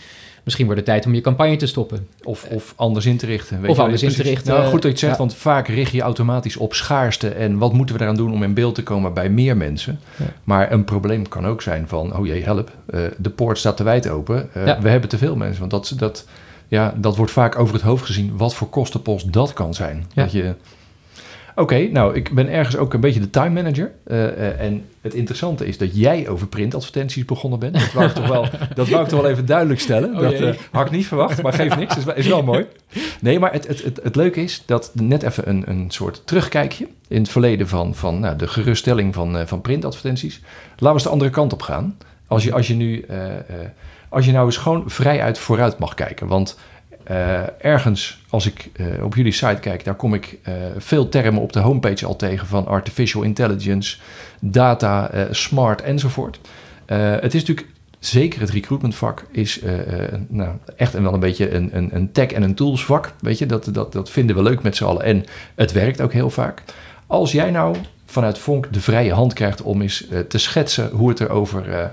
[0.46, 2.06] Misschien wordt het tijd om je campagne te stoppen.
[2.22, 3.60] Of, of anders in te richten.
[3.60, 4.52] Weet of je anders in te richten.
[4.52, 7.28] Nou, goed dat je het zegt, want vaak richt je automatisch op schaarste.
[7.28, 10.00] En wat moeten we eraan doen om in beeld te komen bij meer mensen?
[10.16, 10.24] Ja.
[10.44, 13.82] Maar een probleem kan ook zijn van, oh jee, help, uh, de poort staat te
[13.82, 14.48] wijd open.
[14.56, 14.80] Uh, ja.
[14.80, 15.58] We hebben te veel mensen.
[15.58, 16.26] Want dat, dat,
[16.68, 20.06] ja, dat wordt vaak over het hoofd gezien, wat voor kostenpost dat kan zijn.
[20.14, 20.54] Dat je
[21.58, 23.92] Oké, nou, ik ben ergens ook een beetje de time manager.
[24.06, 27.74] Uh, uh, en het interessante is dat jij over printadvertenties begonnen bent.
[27.74, 30.14] Dat wou ik toch wel, dat wou ik toch wel even duidelijk stellen.
[30.14, 31.96] Oh, dat uh, had ik niet verwacht, maar geeft niks.
[31.96, 32.66] Is, is wel mooi.
[33.20, 36.86] Nee, maar het, het, het, het, leuke is dat net even een, een soort terugkijkje
[37.08, 40.40] in het verleden van, van nou, de geruststelling van, van printadvertenties.
[40.68, 41.96] Laten we eens de andere kant op gaan.
[42.26, 43.04] Als je, als je nu,
[44.08, 46.26] als je nou eens gewoon vrijuit vooruit mag kijken.
[46.26, 46.58] Want
[47.10, 51.42] uh, ergens, als ik uh, op jullie site kijk, daar kom ik uh, veel termen
[51.42, 53.96] op de homepage al tegen van artificial intelligence,
[54.40, 56.40] data, smart enzovoort.
[56.86, 59.60] het is natuurlijk zeker het recruitment vak is
[60.28, 63.12] nou, echt en wel een beetje een, een, een, tech en een tools vak.
[63.20, 66.12] Weet je, dat, dat, dat vinden we leuk met z'n allen en het werkt ook
[66.12, 66.62] heel vaak.
[67.06, 71.20] Als jij nou vanuit Vonk de vrije hand krijgt om eens te schetsen hoe het
[71.20, 71.92] er over,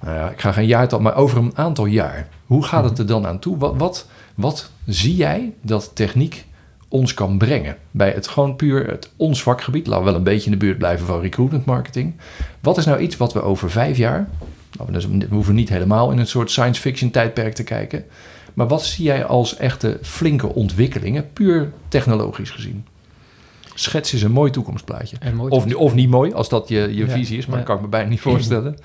[0.00, 3.26] nou ik ga geen jaartal, maar over een aantal jaar, hoe gaat het er dan
[3.26, 3.58] aan toe?
[3.58, 4.06] Wat, wat
[4.36, 6.46] wat zie jij dat techniek
[6.88, 7.76] ons kan brengen?
[7.90, 10.78] Bij het gewoon puur het ons vakgebied, laten we wel een beetje in de buurt
[10.78, 12.14] blijven van recruitment marketing.
[12.60, 14.28] Wat is nou iets wat we over vijf jaar,
[14.78, 18.04] nou, we hoeven niet helemaal in een soort science fiction tijdperk te kijken,
[18.54, 22.86] maar wat zie jij als echte flinke ontwikkelingen, puur technologisch gezien?
[23.74, 25.16] Schets is een mooi toekomstplaatje.
[25.48, 27.88] of, of niet mooi, als dat je, je visie is, maar dat kan ik me
[27.88, 28.76] bijna niet voorstellen.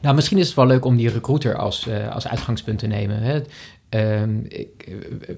[0.00, 3.22] Nou, misschien is het wel leuk om die recruiter als, uh, als uitgangspunt te nemen.
[3.22, 3.40] Hè.
[3.90, 4.96] Ehm, ik,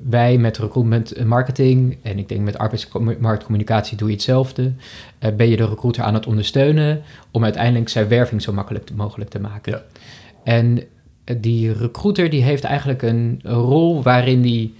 [0.08, 4.62] wij met recruitment marketing en ik denk met arbeidsmarktcommunicatie doe je hetzelfde.
[5.20, 9.30] Uh, ben je de recruiter aan het ondersteunen om uiteindelijk zijn werving zo makkelijk mogelijk
[9.30, 9.72] te maken.
[9.72, 9.82] Ja.
[10.44, 10.82] En
[11.24, 14.74] eh, die recruiter die heeft eigenlijk een rol waarin die,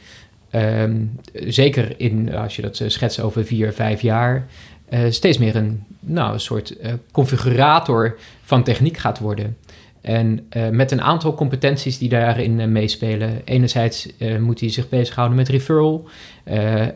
[0.51, 4.47] ehm, zeker in, als je dat schetst over vier, vijf jaar,
[4.91, 6.77] uh, steeds meer een, nou, een soort
[7.13, 9.57] configurator van techniek gaat worden.
[10.03, 13.41] En uh, met een aantal competenties die daarin uh, meespelen.
[13.45, 16.09] Enerzijds uh, moet hij zich bezighouden met referral.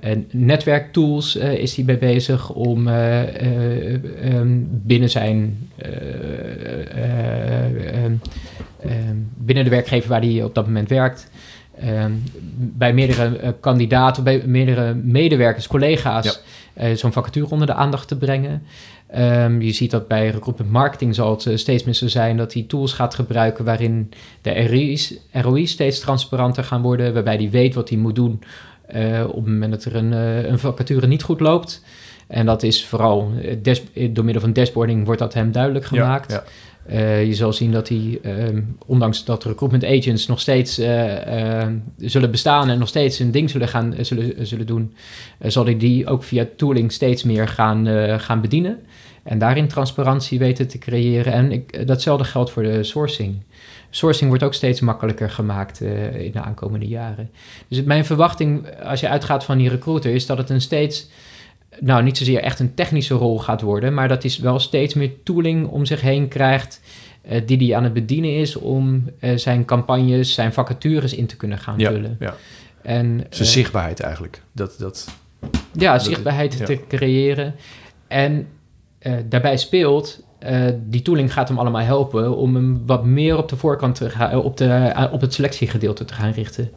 [0.00, 5.68] en netwerktools is hij mee bezig om um, binnen zijn.
[8.02, 8.20] Um,
[9.36, 11.30] binnen de werkgever waar hij op dat moment werkt.
[12.56, 16.42] bij meerdere kandidaten, bij meerdere medewerkers, collega's,
[16.94, 18.62] zo'n vacature onder de aandacht te brengen.
[19.16, 22.52] Um, je ziet dat bij recruitment marketing zal het eh, steeds meer zo zijn dat
[22.52, 24.10] hij tools gaat gebruiken waarin
[24.42, 28.42] de ROI's, ROI's steeds transparanter gaan worden, waarbij hij weet wat hij moet doen
[28.94, 30.12] uh, op het moment dat er een,
[30.50, 31.84] een vacature niet goed loopt.
[32.26, 33.32] En dat is vooral
[34.10, 36.32] door middel van dashboarding wordt dat hem duidelijk gemaakt.
[36.32, 36.44] Ja, ja.
[37.24, 40.74] Je zal zien dat hij, ehm, ondanks dat recruitment agents nog steeds
[41.98, 44.94] zullen bestaan en nog steeds een ding zullen, gaan, zullen, zullen doen,
[45.40, 47.86] zal hij die ook via tooling steeds meer gaan,
[48.20, 48.78] gaan bedienen.
[49.22, 51.32] En daarin transparantie weten te creëren.
[51.32, 53.42] En ik, datzelfde geldt voor de sourcing.
[53.90, 57.30] Sourcing wordt ook steeds makkelijker gemaakt in de aankomende jaren.
[57.68, 61.08] Dus mijn verwachting, als je uitgaat van die recruiter, is dat het een steeds,
[61.80, 65.10] nou niet zozeer echt een technische rol gaat worden, maar dat hij wel steeds meer
[65.22, 66.80] tooling om zich heen krijgt.
[67.30, 71.36] Uh, die hij aan het bedienen is om uh, zijn campagnes, zijn vacatures in te
[71.36, 72.16] kunnen gaan vullen.
[72.20, 72.36] Ja.
[72.82, 74.42] En, zijn zichtbaarheid eigenlijk.
[74.52, 75.08] Dat, dat,
[75.72, 77.54] ja, zichtbaarheid te creëren.
[78.08, 78.48] En
[79.28, 83.56] daarbij speelt, uh, die tooling gaat hem allemaal helpen om hem wat meer op de
[83.56, 86.70] voorkant te gaan, eh, op, de, op het selectiegedeelte te gaan richten.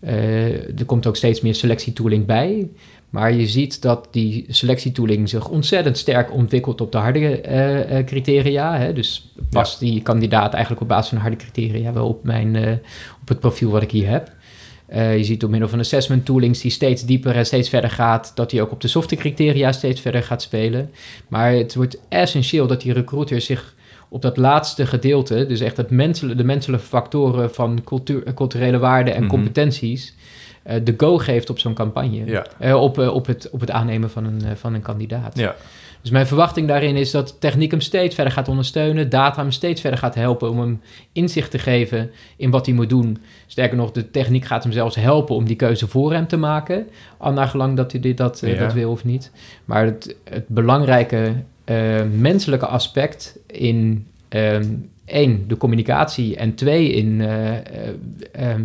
[0.00, 2.68] er komt ook steeds meer selectietooling bij.
[3.10, 7.42] Maar je ziet dat die selectietooling zich ontzettend sterk ontwikkelt op de harde
[7.98, 8.76] uh, criteria.
[8.76, 8.92] Hè?
[8.92, 12.72] Dus past die kandidaat eigenlijk op basis van harde criteria wel op, mijn, uh,
[13.20, 14.36] op het profiel wat ik hier heb.
[14.92, 18.32] Uh, je ziet door middel van assessment toolings die steeds dieper en steeds verder gaat,
[18.34, 20.90] dat die ook op de softe criteria steeds verder gaat spelen.
[21.28, 23.74] Maar het wordt essentieel dat die recruiter zich
[24.08, 29.20] op dat laatste gedeelte, dus echt het de menselijke factoren van cultuur, culturele waarden en
[29.20, 29.30] mhm.
[29.30, 30.14] competenties,
[30.82, 32.24] de go geeft op zo'n campagne.
[32.24, 32.46] Ja.
[32.60, 35.38] Uh, op, op, het, op het aannemen van een, van een kandidaat.
[35.38, 35.54] Ja.
[36.00, 39.80] Dus mijn verwachting daarin is dat techniek hem steeds verder gaat ondersteunen, data hem steeds
[39.80, 40.80] verder gaat helpen om hem
[41.12, 43.18] inzicht te geven in wat hij moet doen.
[43.46, 46.86] Sterker nog, de techniek gaat hem zelfs helpen om die keuze voor hem te maken,
[47.16, 49.30] al naar gelang dat hij dit, dat, eh, dat wil of niet.
[49.64, 51.32] Maar het, het belangrijke
[51.64, 57.52] uh, menselijke aspect in um, één, de communicatie en twee, in uh,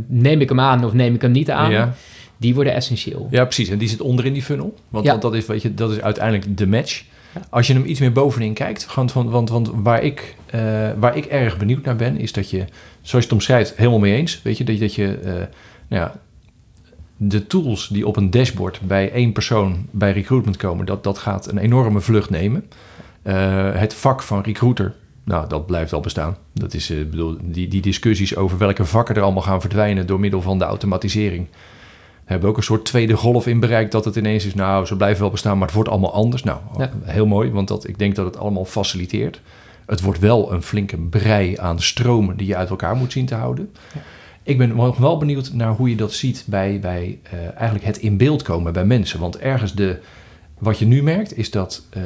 [0.08, 1.94] neem ik hem aan of neem ik hem niet aan.
[2.38, 3.28] Die worden essentieel.
[3.32, 3.70] Ja, precies.
[3.70, 4.78] En die zit onder in die funnel.
[4.90, 7.04] Want, want dat, is, weet je, dat is uiteindelijk de match.
[7.50, 10.62] Als je hem iets meer bovenin kijkt, want, want, want waar, ik, uh,
[10.98, 12.58] waar ik erg benieuwd naar ben, is dat je,
[13.02, 14.42] zoals je het omschrijft, helemaal mee eens.
[14.42, 15.20] Weet je, dat, dat je
[15.88, 16.20] nou ja,
[17.18, 21.48] de tools die op een dashboard bij één persoon bij recruitment komen, dat, dat gaat
[21.48, 22.66] een enorme vlucht nemen.
[23.74, 24.94] Het vak van recruiter,
[25.24, 26.38] nou, dat blijft al bestaan.
[26.54, 30.42] Dat is, bedoel, die, die discussies over welke vakken er allemaal gaan verdwijnen door middel
[30.42, 31.48] van de automatisering
[32.26, 35.22] hebben ook een soort tweede golf in bereikt dat het ineens is, nou, ze blijven
[35.22, 36.44] wel bestaan, maar het wordt allemaal anders.
[36.44, 36.60] Nou,
[37.04, 39.42] heel mooi, want dat, ik denk dat het allemaal faciliteert.
[39.86, 43.36] Het wordt wel een flinke brei aan stromen die je uit elkaar moet zien te
[43.36, 43.70] houden.
[43.94, 44.02] Ja.
[44.44, 47.98] Ik ben nog wel benieuwd naar hoe je dat ziet bij, bij uh, eigenlijk het
[47.98, 49.20] in beeld komen bij mensen.
[49.20, 50.00] Want ergens de,
[50.58, 52.04] wat je nu merkt is dat, uh,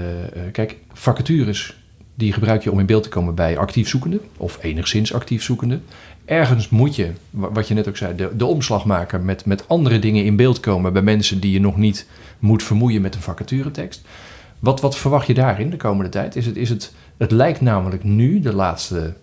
[0.52, 1.77] kijk, vacatures
[2.18, 5.84] die gebruik je om in beeld te komen bij actief zoekenden of enigszins actief zoekenden
[6.28, 10.00] ergens moet je, wat je net ook zei, de, de omslag maken met, met andere
[10.00, 12.08] dingen in beeld komen bij mensen die je nog niet
[12.40, 14.02] moet vermoeien met een vacaturetekst.
[14.60, 16.36] Wat, wat verwacht je daarin de komende tijd?
[16.36, 19.14] Is het, is het, het lijkt namelijk nu, de laatste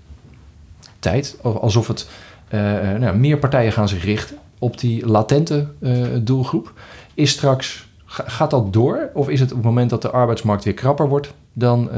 [0.98, 2.08] tijd, alsof het
[2.54, 2.60] uh,
[2.98, 6.72] nou, meer partijen gaan zich richten op die latente uh, doelgroep.
[7.14, 9.10] Is straks, gaat dat door?
[9.14, 11.90] Of is het op het moment dat de arbeidsmarkt weer krapper wordt, dan,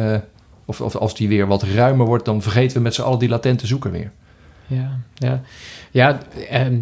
[0.66, 3.28] of, of als die weer wat ruimer wordt, dan vergeten we met z'n allen die
[3.28, 4.10] latente zoeken weer?
[4.66, 5.40] ja, ja.
[5.90, 6.78] ja ehm,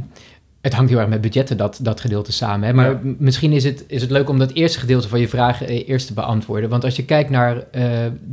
[0.60, 2.66] het hangt heel erg met budgetten, dat, dat gedeelte samen.
[2.68, 2.74] Hè?
[2.74, 5.88] Maar misschien is het, is het leuk om dat eerste gedeelte van je vraag eh,
[5.88, 6.70] eerst te beantwoorden.
[6.70, 7.62] Want als je kijkt naar uh,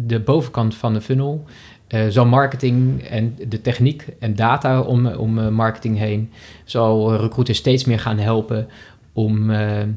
[0.06, 1.46] de bovenkant van de funnel,
[1.90, 6.32] uh, zal marketing en de techniek en data om, om marketing heen,
[6.64, 8.68] zal recruiters steeds meer gaan helpen
[9.14, 9.46] om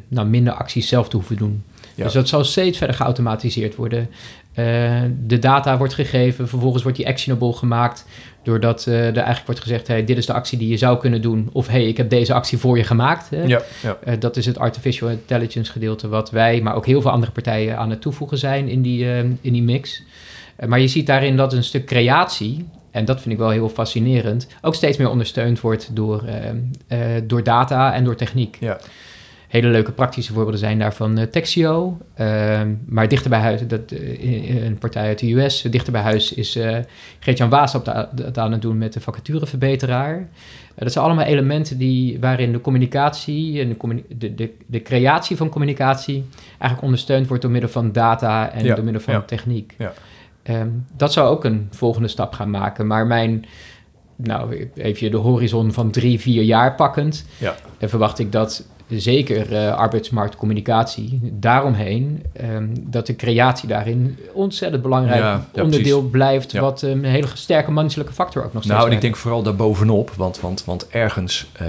[0.08, 1.62] nou, minder acties zelf te hoeven doen.
[1.94, 4.08] Dus dat zal steeds verder geautomatiseerd worden.
[4.58, 8.06] Uh, de data wordt gegeven, vervolgens wordt die actionable gemaakt.
[8.42, 11.22] Doordat uh, er eigenlijk wordt gezegd: hey, dit is de actie die je zou kunnen
[11.22, 11.48] doen.
[11.52, 13.30] Of hey, ik heb deze actie voor je gemaakt.
[13.30, 13.42] Hè?
[13.42, 13.98] Ja, ja.
[14.06, 17.78] Uh, dat is het artificial intelligence gedeelte wat wij, maar ook heel veel andere partijen
[17.78, 19.07] aan het toevoegen zijn in die,
[19.40, 20.02] in die mix.
[20.66, 24.46] maar je ziet daarin dat een stuk creatie, en dat vind ik wel heel fascinerend,
[24.61, 26.24] ook steeds meer ondersteund wordt door,
[27.24, 28.57] door data en door techniek.
[28.61, 28.78] Ja.
[29.55, 31.98] Hele leuke praktische voorbeelden zijn daarvan uh, Texio.
[32.14, 36.32] Ehm, maar dichter bij huis, dat, uh, een partij uit de US, dichter bij huis
[36.32, 36.78] is uh,
[37.18, 37.86] Geert-Jan Waas op
[38.16, 40.28] het aan het doen met de vacatureverbeteraar.
[40.74, 43.76] dat zijn allemaal elementen die, waarin de communicatie en
[44.09, 48.84] de, de, de, creatie van communicatie eigenlijk ondersteund wordt door middel van data en door
[48.84, 49.74] middel van techniek.
[49.78, 49.92] Ja.
[50.42, 52.86] Ehm, dat zou ook een volgende stap gaan maken.
[52.86, 53.44] Maar mijn
[54.16, 57.55] nou, even de horizon van drie, vier jaar pakkend, ja.
[57.80, 66.03] verwacht ik dat zeker uh, arbeidsmarktcommunicatie, daaromheen, um, dat de creatie daarin ontzettend belangrijk onderdeel
[66.03, 69.43] blijft, wat een hele sterke menselijke factor ook nog steeds Nou, en ik denk vooral
[69.43, 71.68] daarbovenop, want, want, want ergens uh,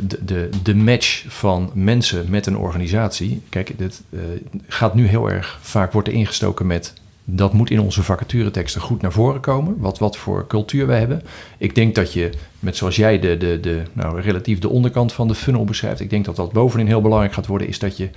[0.00, 4.20] de, de, de match van mensen met een organisatie, kijk, dit uh,
[4.68, 6.92] gaat nu heel erg vaak worden ingestoken met
[7.36, 9.74] dat moet in onze vacatureteksten goed naar voren komen.
[9.78, 11.22] Wat, wat voor cultuur we hebben.
[11.58, 15.28] Ik denk dat je, met zoals jij de, de, de, nou, relatief de onderkant van
[15.28, 16.00] de funnel beschrijft.
[16.00, 17.68] Ik denk dat dat bovenin heel belangrijk gaat worden.
[17.68, 18.10] Is dat je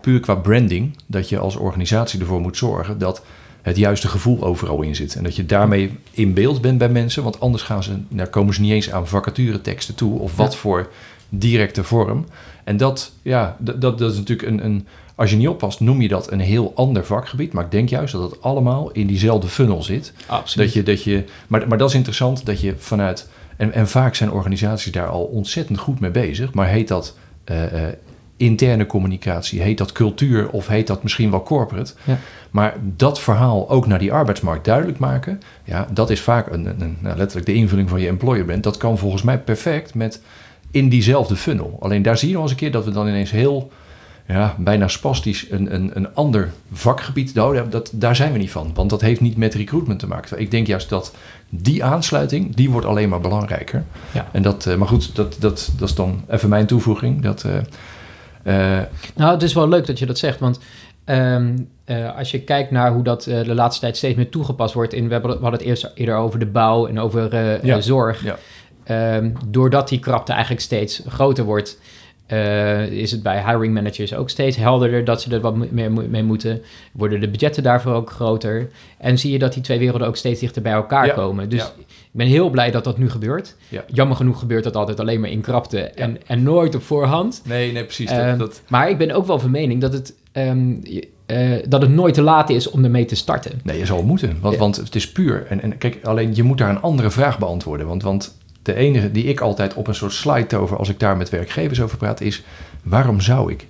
[0.00, 3.24] puur qua branding, dat je als organisatie ervoor moet zorgen dat
[3.62, 5.14] het juiste gevoel overal in zit.
[5.14, 7.22] En dat je daarmee in beeld bent bij mensen.
[7.22, 10.18] Want anders gaan ze, nou, komen ze niet eens aan vacatureteksten toe.
[10.18, 10.90] Of wat voor
[11.28, 12.24] directe vorm.
[12.64, 16.08] En dat, ja, dat, dat is natuurlijk een, een als je niet oppast, noem je
[16.08, 17.52] dat een heel ander vakgebied.
[17.52, 20.12] Maar ik denk juist dat het allemaal in diezelfde funnel zit.
[20.26, 20.66] Absoluut.
[20.66, 23.28] Dat je, dat je, maar, maar dat is interessant dat je vanuit.
[23.56, 26.54] En, en vaak zijn organisaties daar al ontzettend goed mee bezig.
[26.54, 27.16] Maar heet dat
[27.50, 27.80] uh, uh,
[28.36, 31.92] interne communicatie, heet dat cultuur of heet dat misschien wel corporate.
[32.04, 32.18] Ja.
[32.50, 36.96] Maar dat verhaal ook naar die arbeidsmarkt duidelijk maken, ja, dat is vaak een, een,
[37.00, 38.62] nou, letterlijk de invulling van je employer bent.
[38.62, 40.20] Dat kan volgens mij perfect met
[40.72, 41.76] in diezelfde funnel.
[41.80, 43.70] Alleen daar zie je nog eens een keer dat we dan ineens heel
[44.28, 47.34] ja, bijna spastisch een, een, een ander vakgebied.
[47.34, 50.40] Nou, dat, daar zijn we niet van, want dat heeft niet met recruitment te maken.
[50.40, 51.14] Ik denk juist dat
[51.48, 53.84] die aansluiting, die wordt alleen maar belangrijker.
[54.12, 54.28] Ja.
[54.32, 57.22] En dat, uh, maar goed, dat, dat, dat is dan even mijn toevoeging.
[57.22, 58.80] Dat, uh, uh,
[59.14, 60.58] nou, het is wel leuk dat je dat zegt, want
[61.04, 61.68] um,
[62.16, 64.92] als je kijkt naar hoe dat de laatste tijd steeds meer toegepast wordt...
[64.92, 67.80] In, we, hebben, we hadden het eerst eerder over de bouw en over ja.
[67.80, 68.24] zorg...
[68.24, 68.38] Ja.
[68.90, 71.78] Um, doordat die krapte eigenlijk steeds groter wordt...
[72.28, 76.22] Uh, is het bij hiring managers ook steeds helderder dat ze er wat meer mee
[76.22, 76.62] moeten.
[76.92, 78.70] Worden de budgetten daarvoor ook groter.
[78.98, 81.48] En zie je dat die twee werelden ook steeds dichter bij elkaar komen.
[81.48, 83.56] Dus ik ben heel blij dat dat nu gebeurt.
[83.68, 83.84] Ja.
[83.86, 87.42] Jammer genoeg gebeurt dat altijd alleen maar in krapte en, en nooit op voorhand.
[87.44, 88.12] Nee, nee, precies.
[88.12, 90.82] Uh, dat, Maar ik ben ook wel van mening dat het, um,
[91.26, 93.60] uh, dat het nooit te laat is om ermee te starten.
[93.62, 94.38] Nee, je zal moeten.
[94.40, 95.46] Want, want het is puur.
[95.48, 97.86] En, en kijk, alleen je moet daar een andere vraag beantwoorden.
[97.86, 101.16] Want, want de enige die ik altijd op een soort slide over als ik daar
[101.16, 102.42] met werkgevers over praat is:
[102.82, 103.66] waarom zou ik?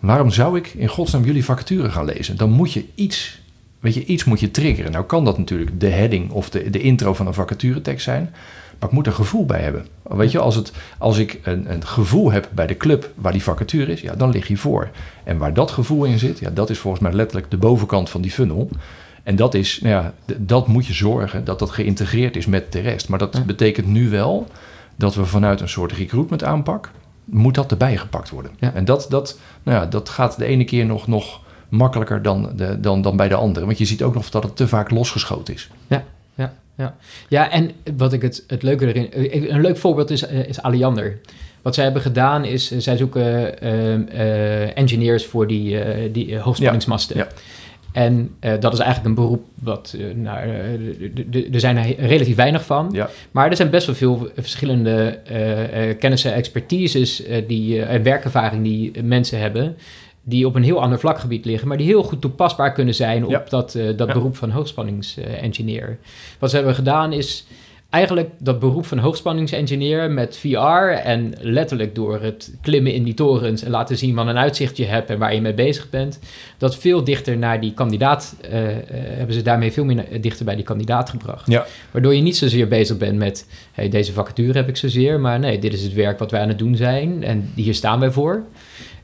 [0.00, 2.36] Waarom zou ik in godsnaam jullie vacature gaan lezen?
[2.36, 3.40] Dan moet je iets,
[3.80, 4.92] weet je, iets moet je triggeren.
[4.92, 8.34] Nou kan dat natuurlijk de heading of de, de intro van een vacaturetekst zijn,
[8.78, 9.86] maar ik moet er gevoel bij hebben.
[10.02, 13.42] Weet je, als, het, als ik een, een gevoel heb bij de club waar die
[13.42, 14.90] vacature is, ja, dan lig je voor.
[15.24, 18.20] En waar dat gevoel in zit, ja, dat is volgens mij letterlijk de bovenkant van
[18.20, 18.68] die funnel.
[19.24, 22.80] En dat is, nou ja, dat moet je zorgen dat dat geïntegreerd is met de
[22.80, 23.08] rest.
[23.08, 24.46] Maar dat betekent nu wel
[24.96, 26.90] dat we vanuit een soort recruitment aanpak,
[27.24, 28.50] moet dat erbij gepakt worden.
[28.58, 32.80] En dat, dat, nou ja, dat gaat de ene keer nog, nog makkelijker dan, de,
[32.80, 33.66] dan, dan bij de andere.
[33.66, 35.70] Want je ziet ook nog dat het te vaak losgeschoten is.
[35.86, 36.04] Ja,
[36.34, 36.96] ja, ja.
[37.28, 39.08] ja en wat ik het, het leuke erin...
[39.52, 41.20] Een leuk voorbeeld is, eh, is Aliander.
[41.62, 47.16] Wat zij hebben gedaan is, eh, zij zoeken uh, engineers voor die, uh, die hoogspanningsmasten.
[47.16, 47.28] Ja.
[47.94, 52.36] En uh, dat is eigenlijk een beroep wat, uh, nou, uh, er zijn er relatief
[52.36, 52.90] weinig van.
[52.92, 53.08] Ja.
[53.30, 55.18] Maar er zijn best wel veel verschillende
[55.98, 59.76] kennissen, expertises die, en werkervaring die mensen hebben.
[60.22, 63.30] Die op een heel ander vlakgebied liggen, maar die heel goed toepasbaar kunnen zijn op
[63.30, 63.44] ja.
[63.48, 64.14] dat, dat ja.
[64.14, 65.98] beroep van hoogspanningsengineer.
[66.38, 67.46] Wat ze hebben gedaan is
[67.94, 73.62] eigenlijk dat beroep van hoogspanningsengineer met VR en letterlijk door het klimmen in die torens
[73.62, 76.18] en laten zien wat een uitzicht je hebt en waar je mee bezig bent,
[76.58, 78.50] dat veel dichter naar die kandidaat, uh,
[78.90, 81.50] hebben ze daarmee veel meer dichter bij die kandidaat gebracht.
[81.50, 81.66] Ja.
[81.90, 85.58] Waardoor je niet zozeer bezig bent met, hey, deze vacature heb ik zozeer, maar nee,
[85.58, 88.42] dit is het werk wat wij aan het doen zijn en hier staan wij voor.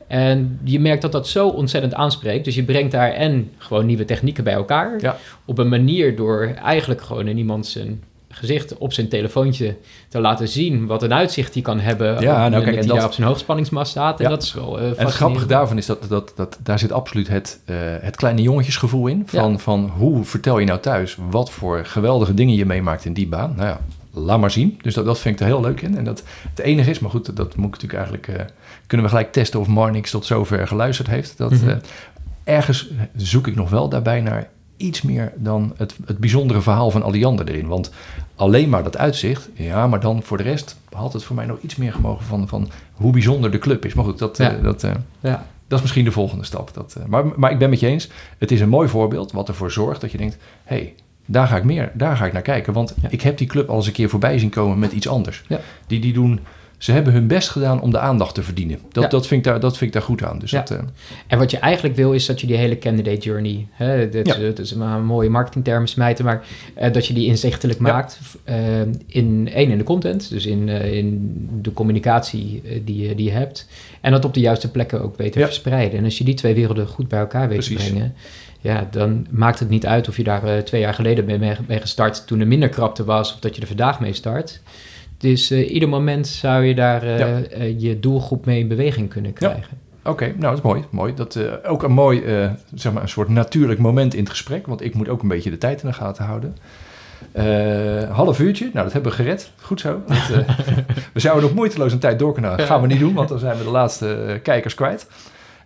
[0.07, 2.45] En je merkt dat dat zo ontzettend aanspreekt.
[2.45, 5.01] Dus je brengt daar en gewoon nieuwe technieken bij elkaar.
[5.01, 5.17] Ja.
[5.45, 8.03] Op een manier door eigenlijk gewoon in iemand zijn
[8.33, 9.77] gezicht op zijn telefoontje
[10.09, 12.21] te laten zien wat een uitzicht hij kan hebben.
[12.21, 14.21] Ja, nou, kijk, en dat, op zijn hoogspanningsmast staat.
[14.21, 14.81] En dat is wel.
[14.81, 18.17] Uh, en het grappige daarvan is dat, dat, dat daar zit absoluut het, uh, het
[18.17, 19.23] kleine jongetjesgevoel in.
[19.27, 23.29] Van, van hoe vertel je nou thuis wat voor geweldige dingen je meemaakt in die
[23.29, 23.55] baan.
[23.57, 23.81] Nou ja,
[24.13, 24.79] laat maar zien.
[24.83, 25.97] Dus dat, dat vind ik er heel leuk in.
[25.97, 28.29] En dat het enige is, maar goed, dat moet ik natuurlijk eigenlijk.
[28.29, 28.55] Uh,
[28.87, 31.39] kunnen we gelijk testen of Marnix tot zover geluisterd heeft.
[31.39, 31.81] Dat, mm -hmm.
[32.45, 34.49] ergens zoek ik nog wel daarbij naar
[34.81, 37.67] iets meer dan het, het bijzondere verhaal van Alliander erin.
[37.67, 37.91] Want
[38.35, 41.59] alleen maar dat uitzicht, ja, maar dan voor de rest had het voor mij nog
[41.61, 43.95] iets meer gemogen van, van hoe bijzonder de club is.
[43.95, 44.57] Maar goed, dat, ja.
[44.57, 45.47] uh, dat, uh, ja.
[45.67, 46.75] dat is misschien de volgende stap.
[46.75, 48.09] Dat, uh, maar, maar ik ben met je eens,
[48.39, 50.95] het is een mooi voorbeeld wat ervoor zorgt dat je denkt, hé, hey,
[51.27, 52.73] daar ga ik meer, daar ga ik naar kijken.
[52.73, 53.09] Want ja.
[53.11, 55.45] ik heb die club al eens een keer voorbij zien komen met iets anders.
[55.87, 56.41] Die, die doen
[56.81, 58.79] ze hebben hun best gedaan om de aandacht te verdienen.
[58.93, 59.09] Dat, ja.
[59.09, 60.39] dat, vind, ik daar, dat vind ik daar goed aan.
[60.39, 60.59] Dus ja.
[60.61, 60.79] dat, uh...
[61.27, 64.37] En wat je eigenlijk wil is dat je die hele candidate journey, hè, dat, ja.
[64.37, 66.45] dat is een mooie marketingterm smijten, maar
[66.79, 68.57] uh, dat je die inzichtelijk maakt uh,
[69.07, 73.69] in één in de content, dus in, in de communicatie die, die je hebt.
[74.01, 75.99] En dat op de juiste plekken ook beter verspreiden.
[75.99, 77.85] En als je die twee werelden goed bij elkaar weet Precies.
[77.85, 78.15] te brengen,
[78.61, 82.27] ja, dan maakt het niet uit of je daar twee jaar geleden mee, mee gestart
[82.27, 84.61] toen er minder krapte was, of dat je er vandaag mee start.
[85.21, 87.41] Dus uh, ieder moment zou je daar uh, ja.
[87.59, 89.61] uh, je doelgroep mee in beweging kunnen krijgen.
[89.71, 90.11] Ja.
[90.11, 90.85] Oké, okay, nou dat is mooi.
[90.91, 91.15] mooi.
[91.15, 92.23] Dat, ook een mooi,
[92.75, 94.67] zeg maar een soort natuurlijk moment in het gesprek.
[94.67, 96.57] Want ik moet ook een beetje de tijd in de gaten houden.
[98.13, 99.51] half uurtje, nou dat hebben we gered.
[99.61, 100.01] Goed zo.
[100.07, 100.27] Dat,
[101.13, 102.57] we zouden nog moeiteloos een tijd door kunnen.
[102.57, 105.07] Dat gaan we niet doen, want dan zijn we de laatste kijkers kwijt.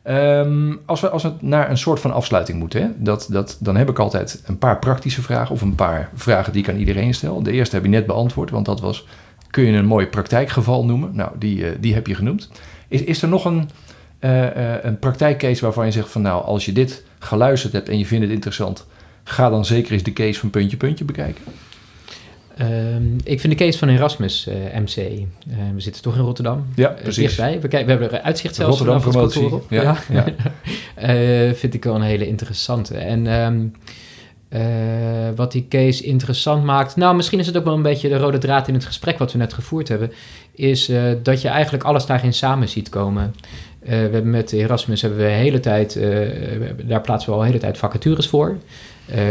[0.09, 3.77] Um, als, we, als we naar een soort van afsluiting moeten, hè, dat, dat, dan
[3.77, 7.15] heb ik altijd een paar praktische vragen of een paar vragen die ik aan iedereen
[7.15, 7.43] stel.
[7.43, 9.07] De eerste heb je net beantwoord, want dat was
[9.55, 11.11] kun je een mooi praktijkgeval noemen.
[11.13, 12.51] Nou, die, uh, die heb je genoemd.
[12.89, 13.71] Is, is er nog een,
[14.21, 17.99] uh, uh, een praktijkcase waarvan je zegt van nou, als je dit geluisterd hebt en
[17.99, 18.87] je vindt het interessant,
[19.25, 21.45] ga dan zeker eens de case van puntje puntje bekijken?
[22.61, 24.95] Um, ik vind de case van Erasmus MC.
[25.75, 26.67] we zitten toch in Rotterdam.
[26.75, 27.17] Ja, precies.
[27.17, 27.61] Dichtbij.
[27.61, 29.71] We, we hebben er uitzicht zelfs Rotterdam vanaf het kantoor op.
[29.71, 31.55] Ja, ja.
[31.63, 32.97] vind ik wel een hele interessante.
[32.97, 33.73] En um,
[34.55, 34.61] uh,
[35.37, 36.97] wat die case interessant maakt.
[36.97, 39.33] Nou, misschien is het ook wel een beetje de rode draad in het gesprek wat
[39.33, 40.13] we net gevoerd hebben.
[40.55, 43.35] Is uh, dat je eigenlijk alles daarin samen ziet komen.
[43.83, 46.01] Uh, we hebben met Erasmus hebben we de hele tijd,
[46.85, 48.57] daar plaatsen we al de hele tijd vacatures voor.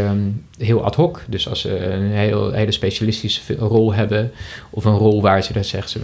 [0.08, 4.30] Um, heel ad hoc, dus als ze een heel, hele specialistische rol hebben,
[4.70, 6.00] of een rol waar ze daar zeggen ze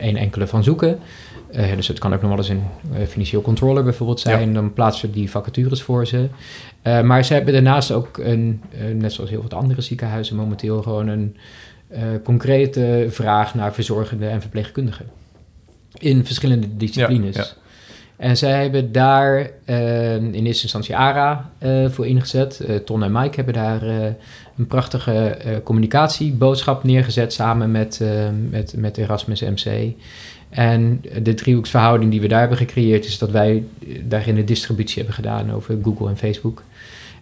[0.00, 0.98] een enkele van zoeken.
[1.56, 4.48] Uh, dus het kan ook nog wel eens een uh, financieel controller bijvoorbeeld zijn.
[4.48, 4.54] Ja.
[4.54, 6.28] Dan plaatsen we die vacatures voor ze.
[6.82, 8.62] Uh, maar ze hebben daarnaast ook, een,
[8.94, 11.36] net zoals heel veel andere ziekenhuizen momenteel, gewoon een
[12.24, 15.06] concrete vraag naar verzorgenden en verpleegkundigen.
[15.98, 17.36] In verschillende disciplines.
[17.36, 17.48] Ja, ja.
[18.16, 21.50] En zij hebben daar in eerste instantie ARA
[21.88, 22.66] voor ingezet.
[22.84, 23.82] Ton en Mike hebben daar
[24.56, 28.00] een prachtige communicatieboodschap neergezet samen met,
[28.50, 29.94] met, met Erasmus MC.
[30.54, 33.64] En de driehoeksverhouding die we daar hebben gecreëerd, is dat wij
[34.02, 36.62] daarin de distributie hebben gedaan over Google en Facebook.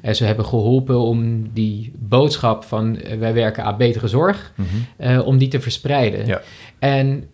[0.01, 4.67] En ze hebben geholpen om die boodschap van uh, wij werken aan betere zorg, mm
[4.67, 5.11] -hmm.
[5.11, 6.27] uh, om die te verspreiden.
[6.27, 6.41] Ja.
[6.79, 7.29] En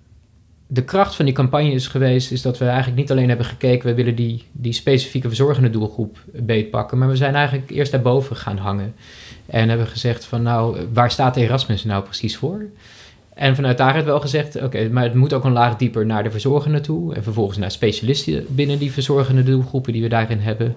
[0.66, 3.88] de kracht van die campagne is geweest, is dat we eigenlijk niet alleen hebben gekeken,
[3.88, 8.59] we willen die, die specifieke verzorgende doelgroep beetpakken, maar we zijn eigenlijk eerst daarboven gaan
[8.59, 8.94] hangen.
[9.46, 12.64] En hebben gezegd van nou, waar staat Erasmus nou precies voor?
[13.39, 16.07] En vanuit daar werd wel gezegd, oké, okay, maar het moet ook een laag dieper
[16.07, 17.14] naar de verzorgende toe.
[17.14, 20.76] En vervolgens naar specialisten binnen die verzorgende doelgroepen die we daarin hebben.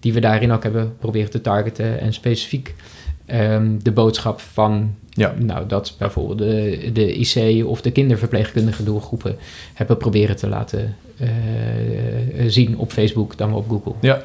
[0.00, 2.00] Die we daarin ook hebben proberen te targeten.
[2.00, 2.74] En specifiek
[3.26, 5.34] um, de boodschap van, ja.
[5.38, 9.36] nou, dat bijvoorbeeld de, de IC of de kinderverpleegkundige doelgroepen
[9.74, 11.28] hebben proberen te laten uh,
[12.46, 13.94] zien op Facebook dan op Google.
[14.00, 14.22] Ja.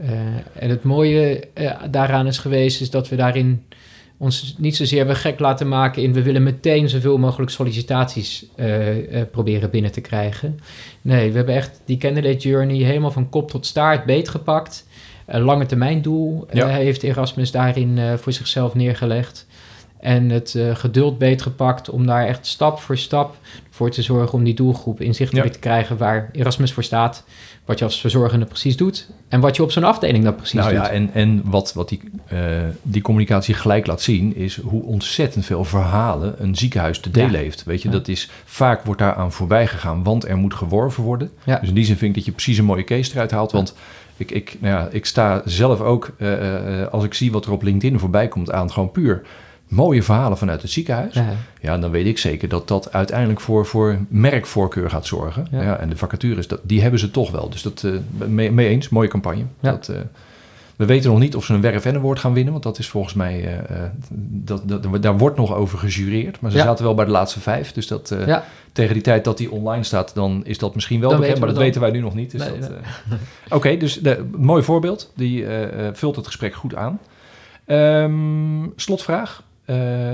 [0.00, 0.10] Uh,
[0.52, 3.62] en het mooie uh, daaraan is geweest, is dat we daarin
[4.18, 8.96] ons niet zozeer hebben gek laten maken in we willen meteen zoveel mogelijk sollicitaties uh,
[8.96, 10.60] uh, proberen binnen te krijgen.
[11.02, 14.86] Nee, we hebben echt die candidate journey helemaal van kop tot staart beetgepakt.
[15.26, 16.68] Een lange termijn doel ja.
[16.68, 19.46] heeft Erasmus daarin voor zichzelf neergelegd.
[20.00, 23.36] En het geduld beetgepakt om daar echt stap voor stap
[23.70, 25.52] voor te zorgen om die doelgroep inzichtelijk ja.
[25.52, 27.24] te krijgen waar Erasmus voor staat
[27.66, 30.74] wat je als verzorgende precies doet en wat je op zo'n afdeling dan precies nou,
[30.74, 30.84] doet.
[30.84, 32.00] Ja, en, en wat, wat die,
[32.32, 32.40] uh,
[32.82, 37.38] die communicatie gelijk laat zien, is hoe ontzettend veel verhalen een ziekenhuis te delen ja.
[37.38, 37.64] heeft.
[37.64, 37.94] Weet je, ja.
[37.94, 41.30] dat is vaak wordt daaraan voorbij gegaan, want er moet geworven worden.
[41.44, 43.74] Dus in die zin vind ik dat je precies een mooie case eruit haalt, want
[44.16, 47.52] ik, ik, nou ja, ik sta zelf ook, uh, uh, als ik zie wat er
[47.52, 49.22] op LinkedIn voorbij komt, aan gewoon puur
[49.68, 51.14] mooie verhalen vanuit het ziekenhuis.
[51.14, 51.32] Ja.
[51.60, 55.46] ja, dan weet ik zeker dat dat uiteindelijk voor, voor merkvoorkeur gaat zorgen.
[55.50, 55.62] Ja.
[55.62, 57.50] ja en de vacatures, dat, die hebben ze toch wel.
[57.50, 59.44] Dus dat uh, mee, mee, eens, mooie campagne.
[59.60, 59.70] Ja.
[59.70, 59.96] Dat, uh,
[60.76, 62.78] We weten nog niet of ze een werf en een woord gaan winnen, want dat
[62.78, 63.60] is volgens mij,
[64.10, 66.40] dat, dat, daar wordt nog over gejureerd.
[66.40, 68.16] Maar ze zaten wel bij de laatste vijf, dus dat
[68.72, 71.58] tegen die tijd dat die online staat, dan is dat misschien wel bekend, maar dat
[71.58, 72.30] weten wij nu nog niet.
[72.30, 72.42] Dus
[73.48, 75.44] Oké, dus de, mooi voorbeeld, die
[75.92, 76.98] vult het gesprek goed aan.
[77.66, 79.42] Um, slotvraag.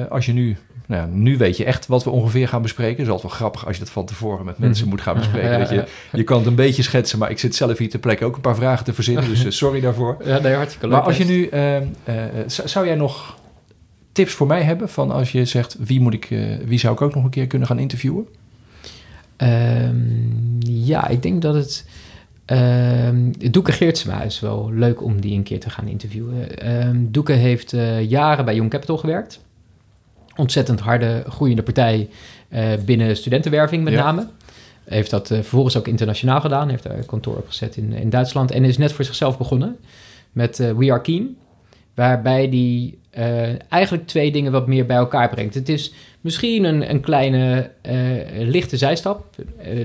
[0.09, 2.97] Als je nu nou ja, nu weet je echt wat we ongeveer gaan bespreken.
[2.97, 5.59] Het is altijd wel grappig als je dat van tevoren met mensen moet gaan bespreken.
[5.59, 8.25] Dat je, je kan het een beetje schetsen, maar ik zit zelf hier ter plekke
[8.25, 9.29] ook een paar vragen te verzinnen.
[9.29, 10.17] Dus eh, sorry daarvoor.
[10.25, 10.97] Ja, nee, hartstikke leuk.
[10.97, 11.77] Maar als je nu, uh,
[12.47, 13.39] zou jij nog
[14.13, 16.29] tips voor mij hebben van als je zegt wie moet ik,
[16.65, 18.27] wie zou ik ook nog een keer kunnen gaan interviewen?
[19.37, 21.85] Um, ja, ik denk dat het.
[22.53, 26.71] Um, Doeke Geertsma is wel leuk om die een keer te gaan interviewen.
[26.87, 27.71] Um, Doeke heeft
[28.09, 29.41] jaren bij Young Capital gewerkt
[30.37, 32.09] ontzettend harde, groeiende partij
[32.49, 34.27] uh, binnen studentenwerving met name.
[34.85, 36.69] Heeft dat uh, vervolgens ook internationaal gedaan.
[36.69, 38.51] Heeft daar een kantoor opgezet in, in Duitsland.
[38.51, 39.77] En is net voor zichzelf begonnen
[40.33, 41.37] met We Are Keen.
[41.95, 42.99] Waarbij die
[43.69, 45.55] eigenlijk twee dingen wat meer bij elkaar brengt.
[45.55, 45.93] Het is
[46.23, 47.71] misschien een, een kleine
[48.39, 49.25] lichte zijstap.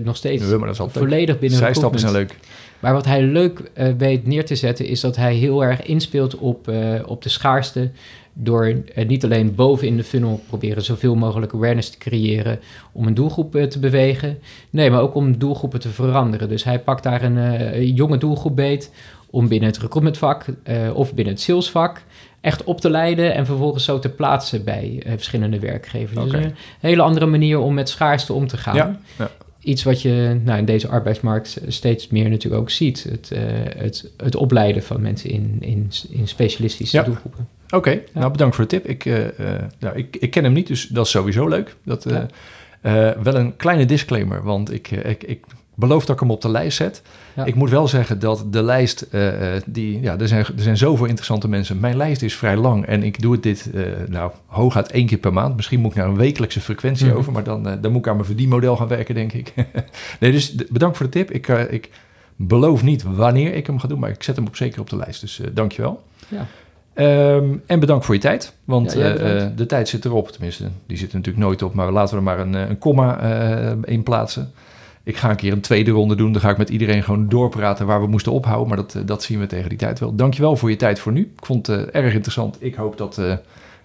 [0.03, 2.35] nog steeds ja, maar dat is volledig binnen Zijstappen zijn leuk.
[2.79, 4.85] Maar wat hij leuk weet neer te zetten...
[4.85, 6.71] is dat hij heel erg inspeelt op,
[7.05, 7.91] op de schaarste
[8.33, 8.73] door
[9.07, 12.59] niet alleen boven in de funnel proberen zoveel mogelijk awareness te creëren
[12.91, 16.49] om een doelgroep te bewegen, nee, maar ook om doelgroepen te veranderen.
[16.49, 18.91] Dus hij pakt daar een jonge doelgroep beet
[19.29, 20.45] om binnen het recruitmentvak
[20.93, 22.01] of binnen het salesvak
[22.47, 26.25] echt op te leiden en vervolgens zo te plaatsen bij verschillende werkgevers.
[26.25, 26.41] Okay.
[26.41, 28.75] Dus een hele andere manier om met schaarste om te gaan.
[28.75, 29.31] Ja, ja.
[29.59, 33.03] Iets wat je nou, in deze arbeidsmarkt steeds meer natuurlijk ook ziet.
[33.03, 33.31] Het,
[33.77, 37.47] het, het opleiden van mensen in, in, in specialistische doelgroepen.
[37.69, 38.85] Oké, nou bedankt voor de tip.
[38.85, 39.17] Ik, uh,
[39.79, 41.75] nou, ik, ik ken hem niet, dus dat is sowieso leuk.
[41.83, 42.21] Dat, uh,
[43.23, 45.45] wel een kleine disclaimer, want ik, ik, ik
[45.77, 47.01] beloof dat ik hem op de lijst zet.
[47.45, 49.07] Ik moet wel zeggen dat de lijst,
[49.65, 51.79] die, ja, er zijn, er zijn zoveel interessante mensen.
[51.79, 53.69] Mijn lijst is vrij lang en ik doe het dit,
[54.07, 55.55] nou, hooguit één keer per maand.
[55.55, 57.17] Misschien moet ik naar een wekelijkse frequentie mhm.
[57.17, 59.53] over, maar dan, dan moet ik aan mijn verdienmodel gaan werken, denk ik.
[60.19, 61.31] nee, dus bedankt voor de tip.
[61.31, 61.89] Ik, ik
[62.35, 64.97] beloof niet wanneer ik hem ga doen, maar ik zet hem op zeker op de
[64.97, 65.21] lijst.
[65.21, 66.03] Dus dankjewel.
[66.27, 66.47] Ja.
[66.99, 70.31] Um, en bedankt voor je tijd, want ja, uh, de tijd zit erop.
[70.31, 73.23] Tenminste, die zit er natuurlijk nooit op, maar laten we er maar een, een komma
[73.23, 74.51] uh, in plaatsen.
[75.07, 76.31] Ik ga een keer een tweede ronde doen.
[76.31, 78.67] Dan ga ik met iedereen gewoon doorpraten waar we moesten ophouden.
[78.67, 80.15] Maar dat, dat zien we tegen die tijd wel.
[80.15, 81.21] Dankjewel voor je tijd voor nu.
[81.21, 82.57] Ik vond het erg interessant.
[82.59, 83.21] Ik hoop dat,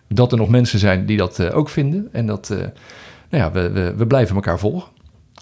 [0.09, 2.09] dat er nog mensen zijn die dat ook vinden.
[2.12, 2.49] En dat
[3.33, 4.89] nou ja, we, we, we, blijven elkaar volgen.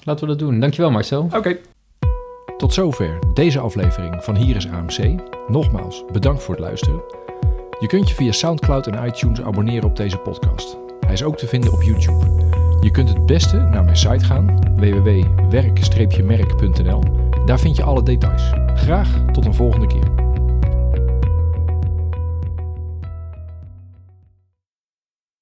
[0.05, 0.61] Laten we dat doen.
[0.61, 1.29] Dankjewel Marcel.
[1.37, 1.57] Oké.
[2.57, 5.21] Tot zover deze aflevering van Hier is AMC.
[5.49, 7.01] Nogmaals, bedankt voor het luisteren.
[7.81, 10.77] Je kunt je via SoundCloud en iTunes abonneren op deze podcast.
[11.01, 12.60] Hij is ook te vinden op YouTube.
[12.81, 17.03] Je kunt het beste naar mijn site gaan, www.werk-merk.nl.
[17.45, 18.53] Daar vind je alle details.
[18.75, 20.30] Graag tot een volgende keer.